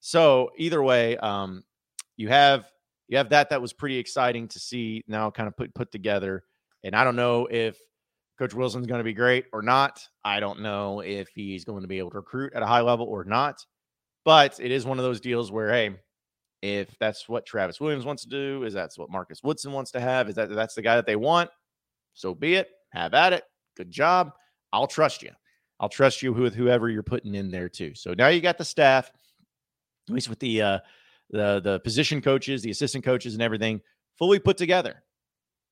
So 0.00 0.52
either 0.56 0.82
way, 0.82 1.18
um, 1.18 1.64
you 2.16 2.28
have 2.28 2.71
you 3.12 3.18
have 3.18 3.28
that 3.28 3.50
that 3.50 3.60
was 3.60 3.74
pretty 3.74 3.98
exciting 3.98 4.48
to 4.48 4.58
see 4.58 5.04
now 5.06 5.30
kind 5.30 5.46
of 5.46 5.54
put 5.54 5.74
put 5.74 5.92
together. 5.92 6.44
And 6.82 6.96
I 6.96 7.04
don't 7.04 7.14
know 7.14 7.46
if 7.50 7.78
Coach 8.38 8.54
Wilson's 8.54 8.86
going 8.86 9.00
to 9.00 9.04
be 9.04 9.12
great 9.12 9.44
or 9.52 9.60
not. 9.60 10.02
I 10.24 10.40
don't 10.40 10.60
know 10.60 11.00
if 11.00 11.28
he's 11.28 11.66
going 11.66 11.82
to 11.82 11.88
be 11.88 11.98
able 11.98 12.10
to 12.12 12.16
recruit 12.16 12.54
at 12.54 12.62
a 12.62 12.66
high 12.66 12.80
level 12.80 13.04
or 13.04 13.24
not. 13.24 13.66
But 14.24 14.58
it 14.60 14.70
is 14.70 14.86
one 14.86 14.98
of 14.98 15.04
those 15.04 15.20
deals 15.20 15.52
where, 15.52 15.70
hey, 15.70 15.90
if 16.62 16.96
that's 16.98 17.28
what 17.28 17.44
Travis 17.44 17.82
Williams 17.82 18.06
wants 18.06 18.22
to 18.22 18.30
do, 18.30 18.64
is 18.64 18.72
that's 18.72 18.96
what 18.96 19.10
Marcus 19.10 19.42
Woodson 19.42 19.72
wants 19.72 19.90
to 19.90 20.00
have, 20.00 20.30
is 20.30 20.36
that 20.36 20.48
that's 20.48 20.74
the 20.74 20.80
guy 20.80 20.96
that 20.96 21.04
they 21.04 21.16
want, 21.16 21.50
so 22.14 22.34
be 22.34 22.54
it. 22.54 22.70
Have 22.94 23.12
at 23.12 23.34
it. 23.34 23.44
Good 23.76 23.90
job. 23.90 24.32
I'll 24.72 24.86
trust 24.86 25.22
you. 25.22 25.32
I'll 25.80 25.90
trust 25.90 26.22
you 26.22 26.32
with 26.32 26.54
whoever 26.54 26.88
you're 26.88 27.02
putting 27.02 27.34
in 27.34 27.50
there 27.50 27.68
too. 27.68 27.94
So 27.94 28.14
now 28.14 28.28
you 28.28 28.40
got 28.40 28.56
the 28.56 28.64
staff 28.64 29.12
at 30.08 30.14
least 30.14 30.30
with 30.30 30.38
the 30.38 30.62
uh, 30.62 30.78
the 31.32 31.60
the 31.60 31.80
position 31.80 32.20
coaches, 32.20 32.62
the 32.62 32.70
assistant 32.70 33.04
coaches, 33.04 33.34
and 33.34 33.42
everything 33.42 33.80
fully 34.18 34.38
put 34.38 34.56
together. 34.56 35.02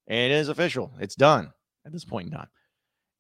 And 0.08 0.32
it 0.32 0.34
is 0.34 0.48
official. 0.48 0.92
It's 1.00 1.14
done 1.14 1.52
at 1.86 1.92
this 1.92 2.04
point 2.04 2.26
in 2.26 2.32
time. 2.32 2.48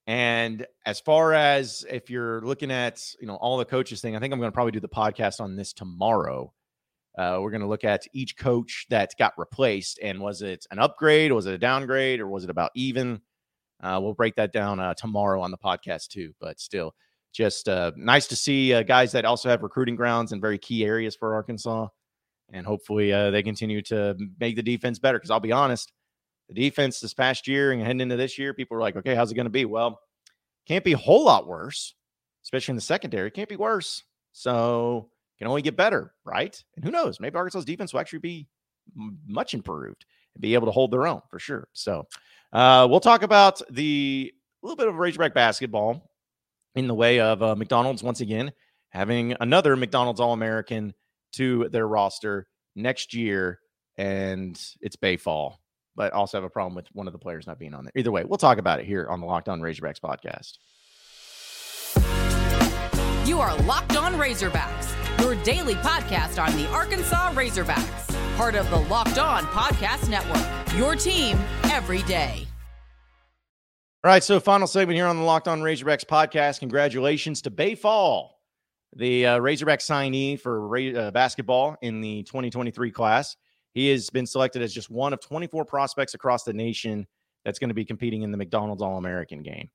And 0.06 0.66
as 0.86 0.98
far 0.98 1.34
as 1.34 1.84
if 1.88 2.10
you're 2.10 2.40
looking 2.40 2.72
at 2.72 3.00
you 3.20 3.26
know 3.26 3.36
all 3.36 3.58
the 3.58 3.64
coaches 3.64 4.00
thing, 4.00 4.16
I 4.16 4.18
think 4.18 4.32
I'm 4.32 4.40
going 4.40 4.50
to 4.50 4.54
probably 4.54 4.72
do 4.72 4.80
the 4.80 4.88
podcast 4.88 5.40
on 5.40 5.56
this 5.56 5.72
tomorrow. 5.72 6.52
Uh, 7.16 7.38
we're 7.40 7.50
going 7.50 7.60
to 7.60 7.68
look 7.68 7.84
at 7.84 8.06
each 8.12 8.36
coach 8.36 8.86
that 8.88 9.12
got 9.18 9.34
replaced 9.36 9.98
and 10.00 10.20
was 10.20 10.42
it 10.42 10.66
an 10.70 10.78
upgrade, 10.78 11.32
was 11.32 11.46
it 11.46 11.54
a 11.54 11.58
downgrade, 11.58 12.20
or 12.20 12.28
was 12.28 12.44
it 12.44 12.50
about 12.50 12.70
even? 12.74 13.20
Uh, 13.82 13.98
we'll 14.02 14.14
break 14.14 14.34
that 14.36 14.52
down 14.52 14.78
uh, 14.78 14.94
tomorrow 14.94 15.40
on 15.40 15.50
the 15.50 15.58
podcast 15.58 16.08
too. 16.08 16.32
But 16.40 16.60
still, 16.60 16.94
just 17.32 17.68
uh, 17.68 17.92
nice 17.96 18.26
to 18.28 18.36
see 18.36 18.74
uh, 18.74 18.82
guys 18.82 19.12
that 19.12 19.24
also 19.24 19.48
have 19.48 19.62
recruiting 19.62 19.96
grounds 19.96 20.32
in 20.32 20.40
very 20.40 20.58
key 20.58 20.84
areas 20.84 21.14
for 21.14 21.34
Arkansas. 21.34 21.88
And 22.52 22.66
hopefully 22.66 23.12
uh, 23.12 23.30
they 23.30 23.42
continue 23.42 23.82
to 23.82 24.16
make 24.38 24.56
the 24.56 24.62
defense 24.62 24.98
better. 24.98 25.18
Because 25.18 25.30
I'll 25.30 25.40
be 25.40 25.52
honest, 25.52 25.92
the 26.48 26.54
defense 26.54 27.00
this 27.00 27.14
past 27.14 27.46
year 27.46 27.72
and 27.72 27.80
heading 27.80 28.00
into 28.00 28.16
this 28.16 28.38
year, 28.38 28.54
people 28.54 28.76
were 28.76 28.80
like, 28.80 28.96
okay, 28.96 29.14
how's 29.14 29.30
it 29.30 29.36
going 29.36 29.46
to 29.46 29.50
be? 29.50 29.64
Well, 29.64 30.00
can't 30.66 30.84
be 30.84 30.92
a 30.92 30.98
whole 30.98 31.24
lot 31.24 31.46
worse, 31.46 31.94
especially 32.44 32.72
in 32.72 32.76
the 32.76 32.82
secondary. 32.82 33.30
Can't 33.30 33.48
be 33.48 33.56
worse. 33.56 34.02
So 34.32 35.10
can 35.38 35.46
only 35.46 35.62
get 35.62 35.76
better, 35.76 36.12
right? 36.24 36.62
And 36.76 36.84
who 36.84 36.90
knows? 36.90 37.20
Maybe 37.20 37.36
Arkansas's 37.36 37.64
defense 37.64 37.92
will 37.92 38.00
actually 38.00 38.18
be 38.20 38.46
much 38.94 39.54
improved 39.54 40.04
and 40.34 40.42
be 40.42 40.54
able 40.54 40.66
to 40.66 40.72
hold 40.72 40.90
their 40.90 41.06
own 41.06 41.22
for 41.30 41.38
sure. 41.38 41.68
So 41.72 42.06
uh, 42.52 42.86
we'll 42.90 43.00
talk 43.00 43.22
about 43.22 43.60
the 43.70 44.32
little 44.62 44.76
bit 44.76 44.88
of 44.88 44.96
Razorback 44.96 45.34
basketball 45.34 46.10
in 46.74 46.86
the 46.86 46.94
way 46.94 47.20
of 47.20 47.42
uh, 47.42 47.56
McDonald's 47.56 48.02
once 48.02 48.20
again 48.20 48.52
having 48.90 49.34
another 49.40 49.76
McDonald's 49.76 50.20
All 50.20 50.32
American 50.32 50.94
to 51.32 51.68
their 51.68 51.86
roster 51.86 52.46
next 52.76 53.14
year, 53.14 53.60
and 53.96 54.60
it's 54.80 54.96
Bayfall. 54.96 55.56
But 55.96 56.12
also 56.12 56.38
have 56.38 56.44
a 56.44 56.50
problem 56.50 56.74
with 56.74 56.86
one 56.92 57.06
of 57.08 57.12
the 57.12 57.18
players 57.18 57.46
not 57.46 57.58
being 57.58 57.74
on 57.74 57.84
there. 57.84 57.92
Either 57.96 58.12
way, 58.12 58.24
we'll 58.24 58.38
talk 58.38 58.58
about 58.58 58.80
it 58.80 58.86
here 58.86 59.08
on 59.10 59.20
the 59.20 59.26
Locked 59.26 59.48
On 59.48 59.60
Razorbacks 59.60 60.00
podcast. 60.00 60.52
You 63.28 63.40
are 63.40 63.56
Locked 63.62 63.96
On 63.96 64.14
Razorbacks, 64.14 65.20
your 65.20 65.34
daily 65.44 65.74
podcast 65.74 66.42
on 66.42 66.56
the 66.56 66.66
Arkansas 66.68 67.32
Razorbacks, 67.32 68.36
part 68.36 68.54
of 68.54 68.70
the 68.70 68.78
Locked 68.78 69.18
On 69.18 69.44
Podcast 69.44 70.08
Network. 70.08 70.78
Your 70.78 70.96
team 70.96 71.38
every 71.64 72.02
day. 72.02 72.46
All 74.02 74.10
right, 74.10 74.24
so 74.24 74.40
final 74.40 74.66
segment 74.66 74.96
here 74.96 75.06
on 75.06 75.18
the 75.18 75.22
Locked 75.22 75.46
On 75.46 75.60
Razorbacks 75.60 76.06
podcast. 76.06 76.60
Congratulations 76.60 77.42
to 77.42 77.50
Baye 77.50 77.74
Fall, 77.74 78.39
the 78.94 79.26
uh, 79.26 79.38
Razorback 79.38 79.80
signee 79.80 80.40
for 80.40 80.76
uh, 80.76 81.10
basketball 81.10 81.76
in 81.82 82.00
the 82.00 82.22
2023 82.24 82.90
class. 82.90 83.36
He 83.72 83.88
has 83.90 84.10
been 84.10 84.26
selected 84.26 84.62
as 84.62 84.74
just 84.74 84.90
one 84.90 85.12
of 85.12 85.20
24 85.20 85.64
prospects 85.64 86.14
across 86.14 86.42
the 86.42 86.52
nation 86.52 87.06
that's 87.44 87.58
going 87.58 87.68
to 87.68 87.74
be 87.74 87.84
competing 87.84 88.22
in 88.22 88.30
the 88.30 88.36
McDonald's 88.36 88.82
All 88.82 88.98
American 88.98 89.42
game. 89.42 89.70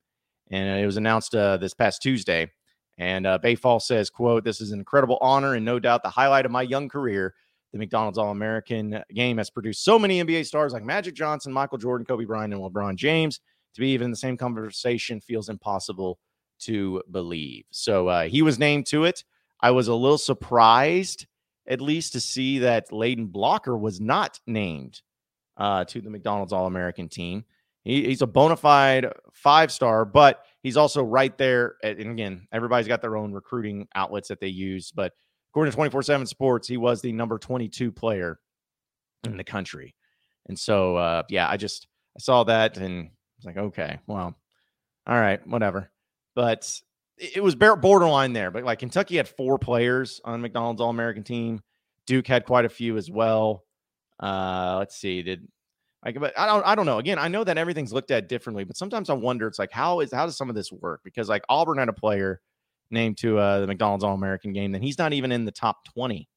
And 0.52 0.80
it 0.80 0.86
was 0.86 0.98
announced 0.98 1.34
uh, 1.34 1.58
this 1.58 1.74
past 1.74 2.02
Tuesday. 2.02 2.52
And 2.98 3.26
uh, 3.26 3.38
Baye 3.38 3.56
Fall 3.56 3.80
says, 3.80 4.10
quote, 4.10 4.44
this 4.44 4.62
is 4.62 4.72
an 4.72 4.80
incredible 4.80 5.18
honor 5.22 5.56
and 5.56 5.66
no 5.66 5.80
doubt 5.80 6.04
the 6.04 6.10
highlight 6.10 6.46
of 6.46 6.52
my 6.52 6.62
young 6.62 6.88
career. 6.90 7.34
The 7.74 7.80
McDonald's 7.80 8.18
All 8.18 8.32
American 8.32 9.04
game 9.14 9.38
has 9.38 9.50
produced 9.50 9.84
so 9.84 10.00
many 10.00 10.24
NBA 10.24 10.46
stars 10.46 10.72
like 10.72 10.84
Magic 10.84 11.14
Johnson, 11.14 11.52
Michael 11.52 11.78
Jordan, 11.78 12.06
Kobe 12.06 12.24
Bryant, 12.24 12.54
and 12.54 12.62
LeBron 12.62 12.96
James 12.96 13.42
to 13.74 13.82
be 13.82 13.90
even 13.90 14.06
in 14.06 14.12
the 14.12 14.18
same 14.18 14.38
conversation 14.38 15.20
feels 15.20 15.50
impossible 15.50 16.18
to 16.60 17.04
believe. 17.12 17.66
So 17.72 18.08
uh, 18.08 18.24
he 18.24 18.42
was 18.42 18.60
named 18.60 18.86
to 18.88 19.06
it. 19.06 19.24
I 19.62 19.72
was 19.72 19.88
a 19.88 19.96
little 19.96 20.18
surprised, 20.18 21.28
at 21.68 21.82
least, 21.82 22.14
to 22.14 22.20
see 22.20 22.60
that 22.60 22.90
Layden 22.92 23.32
Blocker 23.32 23.78
was 23.78 24.00
not 24.00 24.40
named 24.46 25.02
uh, 25.58 25.86
to 25.86 26.02
the 26.02 26.10
McDonald's 26.10 26.54
All 26.54 26.68
American 26.68 27.10
team. 27.10 27.46
He, 27.84 28.06
he's 28.06 28.22
a 28.22 28.28
bona 28.28 28.58
fide 28.58 29.08
five 29.34 29.72
star, 29.72 30.06
but 30.06 30.44
he's 30.64 30.78
also 30.78 31.04
right 31.04 31.38
there. 31.38 31.76
At, 31.84 31.98
and 31.98 32.12
again, 32.12 32.48
everybody's 32.52 32.88
got 32.88 33.02
their 33.02 33.16
own 33.16 33.32
recruiting 33.32 33.88
outlets 33.96 34.28
that 34.30 34.40
they 34.40 34.48
use. 34.48 34.92
But 34.92 35.14
according 35.52 35.72
to 35.72 35.76
24 35.76 36.04
7 36.04 36.26
Sports, 36.28 36.68
he 36.68 36.78
was 36.78 37.02
the 37.02 37.12
number 37.12 37.38
22 37.38 37.92
player 37.92 38.40
in 39.24 39.38
the 39.38 39.44
country. 39.44 39.96
And 40.48 40.58
so, 40.58 40.96
uh, 40.98 41.24
yeah, 41.30 41.50
I 41.50 41.58
just 41.58 41.88
I 42.18 42.20
saw 42.20 42.44
that 42.46 42.78
and 42.78 43.06
I 43.06 43.12
was 43.38 43.46
like, 43.46 43.58
okay, 43.58 44.00
well, 44.08 44.36
all 45.08 45.20
right, 45.20 45.46
whatever. 45.48 45.92
But 46.36 46.70
it 47.18 47.42
was 47.42 47.56
borderline 47.56 48.34
there. 48.34 48.52
But 48.52 48.64
like 48.64 48.80
Kentucky 48.80 49.18
had 49.18 49.28
four 49.28 49.58
players 49.58 50.22
on 50.26 50.42
McDonald's 50.42 50.82
All 50.82 50.90
American 50.90 51.24
team. 51.24 51.62
Duke 52.06 52.28
had 52.28 52.46
quite 52.46 52.66
a 52.66 52.70
few 52.70 52.98
as 52.98 53.10
well. 53.10 53.64
Uh, 54.22 54.76
let's 54.78 54.96
see, 54.96 55.24
did 55.24 55.48
like, 56.06 56.20
but 56.20 56.38
I 56.38 56.46
don't, 56.46 56.64
I 56.66 56.76
don't 56.76 56.86
know. 56.86 57.00
Again, 57.00 57.18
I 57.18 57.28
know 57.28 57.44
that 57.44 57.58
everything's 57.58 57.92
looked 57.92 58.12
at 58.12 58.30
differently, 58.30 58.64
but 58.64 58.78
sometimes 58.78 59.10
I 59.10 59.14
wonder. 59.14 59.48
It's 59.48 59.58
like, 59.58 59.72
how 59.72 60.02
is 60.02 60.14
how 60.14 60.26
does 60.26 60.38
some 60.38 60.50
of 60.50 60.56
this 60.56 60.72
work? 60.72 61.02
Because 61.04 61.28
like 61.28 61.44
Auburn 61.50 61.80
had 61.80 61.90
a 61.90 61.94
player 61.94 62.42
named 62.92 63.18
to 63.18 63.40
uh, 63.40 63.62
the 63.62 63.68
McDonald's 63.68 64.04
All 64.04 64.14
American 64.14 64.54
game, 64.54 64.72
then 64.72 64.84
he's 64.84 65.00
not 65.00 65.14
even 65.14 65.32
in 65.32 65.46
the 65.46 65.52
top 65.52 65.84
twenty. 65.84 66.30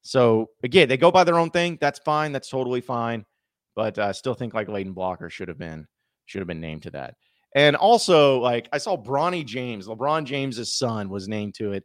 So 0.00 0.50
again, 0.62 0.88
they 0.88 0.96
go 0.96 1.10
by 1.10 1.24
their 1.24 1.38
own 1.38 1.50
thing. 1.50 1.76
That's 1.80 1.98
fine. 1.98 2.32
That's 2.32 2.48
totally 2.48 2.80
fine. 2.80 3.26
But 3.74 3.98
I 3.98 4.04
uh, 4.04 4.12
still 4.14 4.34
think 4.34 4.54
like 4.54 4.68
Layden 4.68 4.94
Blocker 4.94 5.28
should 5.28 5.48
have 5.48 5.58
been 5.58 5.86
should 6.24 6.40
have 6.40 6.48
been 6.48 6.60
named 6.60 6.84
to 6.84 6.90
that. 6.92 7.16
And 7.56 7.74
also, 7.74 8.38
like 8.38 8.68
I 8.70 8.76
saw 8.76 8.98
Bronny 8.98 9.44
James, 9.44 9.86
LeBron 9.86 10.24
James's 10.24 10.74
son, 10.74 11.08
was 11.08 11.26
named 11.26 11.54
to 11.54 11.72
it. 11.72 11.84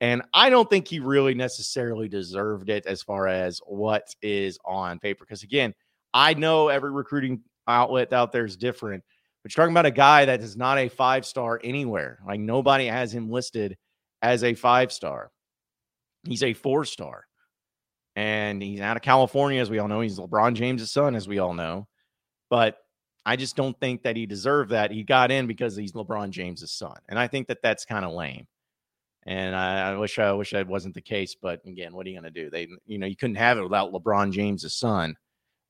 And 0.00 0.22
I 0.32 0.48
don't 0.48 0.70
think 0.70 0.86
he 0.86 1.00
really 1.00 1.34
necessarily 1.34 2.08
deserved 2.08 2.70
it 2.70 2.86
as 2.86 3.02
far 3.02 3.26
as 3.26 3.60
what 3.66 4.14
is 4.22 4.60
on 4.64 5.00
paper. 5.00 5.24
Because 5.24 5.42
again, 5.42 5.74
I 6.14 6.34
know 6.34 6.68
every 6.68 6.92
recruiting 6.92 7.42
outlet 7.66 8.12
out 8.12 8.30
there 8.30 8.44
is 8.44 8.56
different, 8.56 9.02
but 9.42 9.52
you're 9.52 9.60
talking 9.60 9.74
about 9.74 9.86
a 9.86 9.90
guy 9.90 10.24
that 10.24 10.40
is 10.40 10.56
not 10.56 10.78
a 10.78 10.88
five 10.88 11.26
star 11.26 11.60
anywhere. 11.64 12.20
Like 12.24 12.38
nobody 12.38 12.86
has 12.86 13.12
him 13.12 13.28
listed 13.28 13.76
as 14.22 14.44
a 14.44 14.54
five 14.54 14.92
star. 14.92 15.32
He's 16.28 16.44
a 16.44 16.54
four 16.54 16.84
star. 16.84 17.24
And 18.14 18.62
he's 18.62 18.80
out 18.80 18.96
of 18.96 19.02
California, 19.02 19.60
as 19.60 19.68
we 19.68 19.80
all 19.80 19.88
know. 19.88 20.00
He's 20.00 20.18
LeBron 20.20 20.54
James' 20.54 20.92
son, 20.92 21.16
as 21.16 21.26
we 21.26 21.40
all 21.40 21.54
know. 21.54 21.88
But 22.50 22.78
I 23.28 23.36
just 23.36 23.56
don't 23.56 23.78
think 23.78 24.04
that 24.04 24.16
he 24.16 24.24
deserved 24.24 24.70
that. 24.70 24.90
He 24.90 25.02
got 25.02 25.30
in 25.30 25.46
because 25.46 25.76
he's 25.76 25.92
LeBron 25.92 26.30
James' 26.30 26.72
son. 26.72 26.96
And 27.10 27.18
I 27.18 27.26
think 27.26 27.48
that 27.48 27.60
that's 27.62 27.84
kind 27.84 28.06
of 28.06 28.12
lame. 28.12 28.46
And 29.26 29.54
I, 29.54 29.90
I, 29.90 29.96
wish 29.98 30.18
I 30.18 30.32
wish 30.32 30.52
that 30.52 30.66
wasn't 30.66 30.94
the 30.94 31.02
case. 31.02 31.34
But 31.34 31.60
again, 31.66 31.94
what 31.94 32.06
are 32.06 32.08
you 32.08 32.18
going 32.18 32.32
to 32.32 32.42
do? 32.42 32.48
They, 32.48 32.68
you 32.86 32.96
know, 32.96 33.06
you 33.06 33.16
couldn't 33.16 33.36
have 33.36 33.58
it 33.58 33.62
without 33.62 33.92
LeBron 33.92 34.32
James' 34.32 34.74
son. 34.74 35.14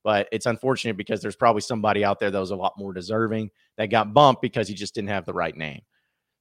But 0.05 0.29
it's 0.31 0.45
unfortunate 0.45 0.95
because 0.95 1.21
there's 1.21 1.35
probably 1.35 1.59
somebody 1.59 2.05
out 2.05 2.21
there 2.21 2.31
that 2.31 2.39
was 2.39 2.51
a 2.51 2.55
lot 2.55 2.77
more 2.77 2.93
deserving 2.93 3.51
that 3.75 3.87
got 3.87 4.13
bumped 4.13 4.41
because 4.41 4.69
he 4.69 4.73
just 4.73 4.95
didn't 4.95 5.09
have 5.09 5.25
the 5.25 5.33
right 5.33 5.57
name. 5.57 5.81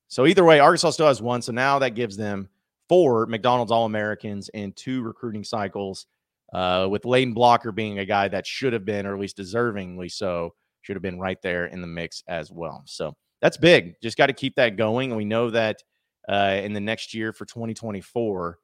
So 0.07 0.25
either 0.25 0.45
way, 0.45 0.61
Arkansas 0.61 0.91
still 0.91 1.09
has 1.09 1.21
one. 1.21 1.43
So 1.43 1.51
now 1.51 1.81
that 1.81 1.97
gives 1.97 2.17
them 2.17 2.49
four 2.89 3.27
McDonald's 3.27 3.73
All 3.73 3.87
Americans 3.87 4.51
in 4.51 4.71
two 4.71 5.03
recruiting 5.03 5.43
cycles, 5.43 6.07
uh, 6.53 6.87
with 6.89 7.03
Layden 7.03 7.35
Blocker 7.35 7.73
being 7.73 7.99
a 7.99 8.07
guy 8.07 8.29
that 8.29 8.47
should 8.47 8.73
have 8.73 8.85
been, 8.85 9.05
or 9.05 9.15
at 9.15 9.21
least 9.21 9.37
deservingly 9.37 10.13
so, 10.13 10.55
should 10.83 10.97
have 10.97 11.03
been 11.03 11.21
right 11.21 11.41
there 11.43 11.67
in 11.67 11.81
the 11.81 11.87
mix 11.87 12.23
as 12.29 12.51
well. 12.51 12.83
So 12.87 13.15
that's 13.41 13.57
big. 13.57 13.95
Just 14.03 14.17
got 14.17 14.27
to 14.27 14.33
keep 14.33 14.57
that 14.57 14.77
going. 14.77 15.15
We 15.15 15.25
know 15.25 15.51
that 15.51 15.83
uh, 16.29 16.61
in 16.63 16.73
the 16.73 16.81
next 16.81 17.15
year 17.15 17.33
for 17.33 17.45
2024. 17.45 18.59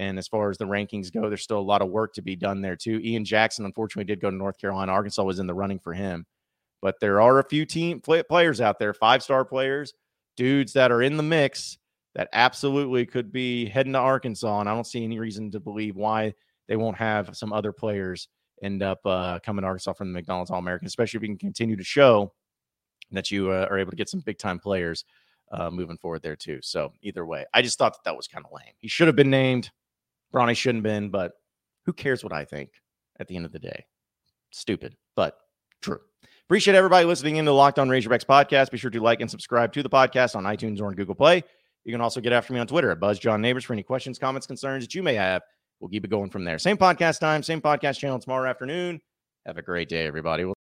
And 0.00 0.18
as 0.18 0.26
far 0.26 0.50
as 0.50 0.58
the 0.58 0.64
rankings 0.64 1.12
go, 1.12 1.28
there's 1.28 1.42
still 1.42 1.58
a 1.58 1.60
lot 1.60 1.82
of 1.82 1.88
work 1.88 2.14
to 2.14 2.22
be 2.22 2.34
done 2.34 2.60
there 2.60 2.76
too. 2.76 3.00
Ian 3.02 3.24
Jackson, 3.24 3.64
unfortunately, 3.64 4.04
did 4.04 4.20
go 4.20 4.30
to 4.30 4.36
North 4.36 4.58
Carolina. 4.58 4.90
Arkansas 4.90 5.22
was 5.22 5.38
in 5.38 5.46
the 5.46 5.54
running 5.54 5.78
for 5.78 5.92
him, 5.92 6.26
but 6.82 6.96
there 7.00 7.20
are 7.20 7.38
a 7.38 7.48
few 7.48 7.64
team 7.64 8.00
players 8.00 8.60
out 8.60 8.78
there, 8.80 8.92
five 8.92 9.22
star 9.22 9.44
players, 9.44 9.94
dudes 10.36 10.72
that 10.72 10.90
are 10.90 11.02
in 11.02 11.16
the 11.16 11.22
mix 11.22 11.78
that 12.16 12.28
absolutely 12.32 13.06
could 13.06 13.32
be 13.32 13.66
heading 13.66 13.92
to 13.92 13.98
Arkansas. 13.98 14.60
And 14.60 14.68
I 14.68 14.74
don't 14.74 14.86
see 14.86 15.04
any 15.04 15.18
reason 15.20 15.50
to 15.52 15.60
believe 15.60 15.94
why 15.96 16.34
they 16.68 16.76
won't 16.76 16.96
have 16.96 17.36
some 17.36 17.52
other 17.52 17.72
players 17.72 18.28
end 18.64 18.82
up 18.82 19.00
uh, 19.04 19.38
coming 19.40 19.62
to 19.62 19.66
Arkansas 19.66 19.92
from 19.92 20.08
the 20.08 20.14
McDonald's 20.14 20.50
All 20.50 20.58
American, 20.58 20.86
especially 20.86 21.18
if 21.18 21.22
you 21.22 21.28
can 21.28 21.38
continue 21.38 21.76
to 21.76 21.84
show 21.84 22.32
that 23.12 23.30
you 23.30 23.50
uh, 23.50 23.66
are 23.70 23.78
able 23.78 23.90
to 23.90 23.96
get 23.96 24.08
some 24.08 24.20
big 24.20 24.38
time 24.38 24.58
players 24.58 25.04
uh, 25.52 25.70
moving 25.70 25.98
forward 25.98 26.22
there 26.22 26.36
too. 26.36 26.58
So 26.62 26.92
either 27.02 27.24
way, 27.26 27.44
I 27.52 27.62
just 27.62 27.78
thought 27.78 27.92
that 27.92 28.04
that 28.04 28.16
was 28.16 28.26
kind 28.26 28.44
of 28.44 28.52
lame. 28.52 28.74
He 28.78 28.88
should 28.88 29.06
have 29.06 29.16
been 29.16 29.30
named. 29.30 29.70
Bronny 30.32 30.56
shouldn't 30.56 30.84
have 30.84 30.92
been, 30.92 31.10
but 31.10 31.32
who 31.84 31.92
cares 31.92 32.24
what 32.24 32.32
I 32.32 32.44
think 32.44 32.70
at 33.20 33.28
the 33.28 33.36
end 33.36 33.44
of 33.44 33.52
the 33.52 33.58
day? 33.58 33.84
Stupid, 34.50 34.96
but 35.14 35.36
true. 35.80 36.00
Appreciate 36.46 36.74
everybody 36.74 37.06
listening 37.06 37.36
in 37.36 37.44
to 37.44 37.50
the 37.50 37.54
Locked 37.54 37.78
On 37.78 37.88
Razorbacks 37.88 38.26
podcast. 38.26 38.70
Be 38.70 38.78
sure 38.78 38.90
to 38.90 39.00
like 39.00 39.20
and 39.20 39.30
subscribe 39.30 39.72
to 39.72 39.82
the 39.82 39.88
podcast 39.88 40.36
on 40.36 40.44
iTunes 40.44 40.80
or 40.80 40.86
on 40.86 40.94
Google 40.94 41.14
Play. 41.14 41.42
You 41.84 41.92
can 41.92 42.00
also 42.00 42.20
get 42.20 42.32
after 42.32 42.52
me 42.52 42.60
on 42.60 42.66
Twitter 42.66 42.90
at 42.90 43.00
Buzz 43.00 43.18
John 43.18 43.40
Neighbors 43.40 43.64
for 43.64 43.74
any 43.74 43.82
questions, 43.82 44.18
comments, 44.18 44.46
concerns 44.46 44.84
that 44.84 44.94
you 44.94 45.02
may 45.02 45.14
have. 45.14 45.42
We'll 45.84 45.90
keep 45.90 46.06
it 46.06 46.10
going 46.10 46.30
from 46.30 46.44
there. 46.44 46.58
Same 46.58 46.78
podcast 46.78 47.20
time, 47.20 47.42
same 47.42 47.60
podcast 47.60 47.98
channel 47.98 48.18
tomorrow 48.18 48.48
afternoon. 48.48 49.02
Have 49.44 49.58
a 49.58 49.62
great 49.62 49.90
day, 49.90 50.06
everybody. 50.06 50.42
We'll 50.42 50.52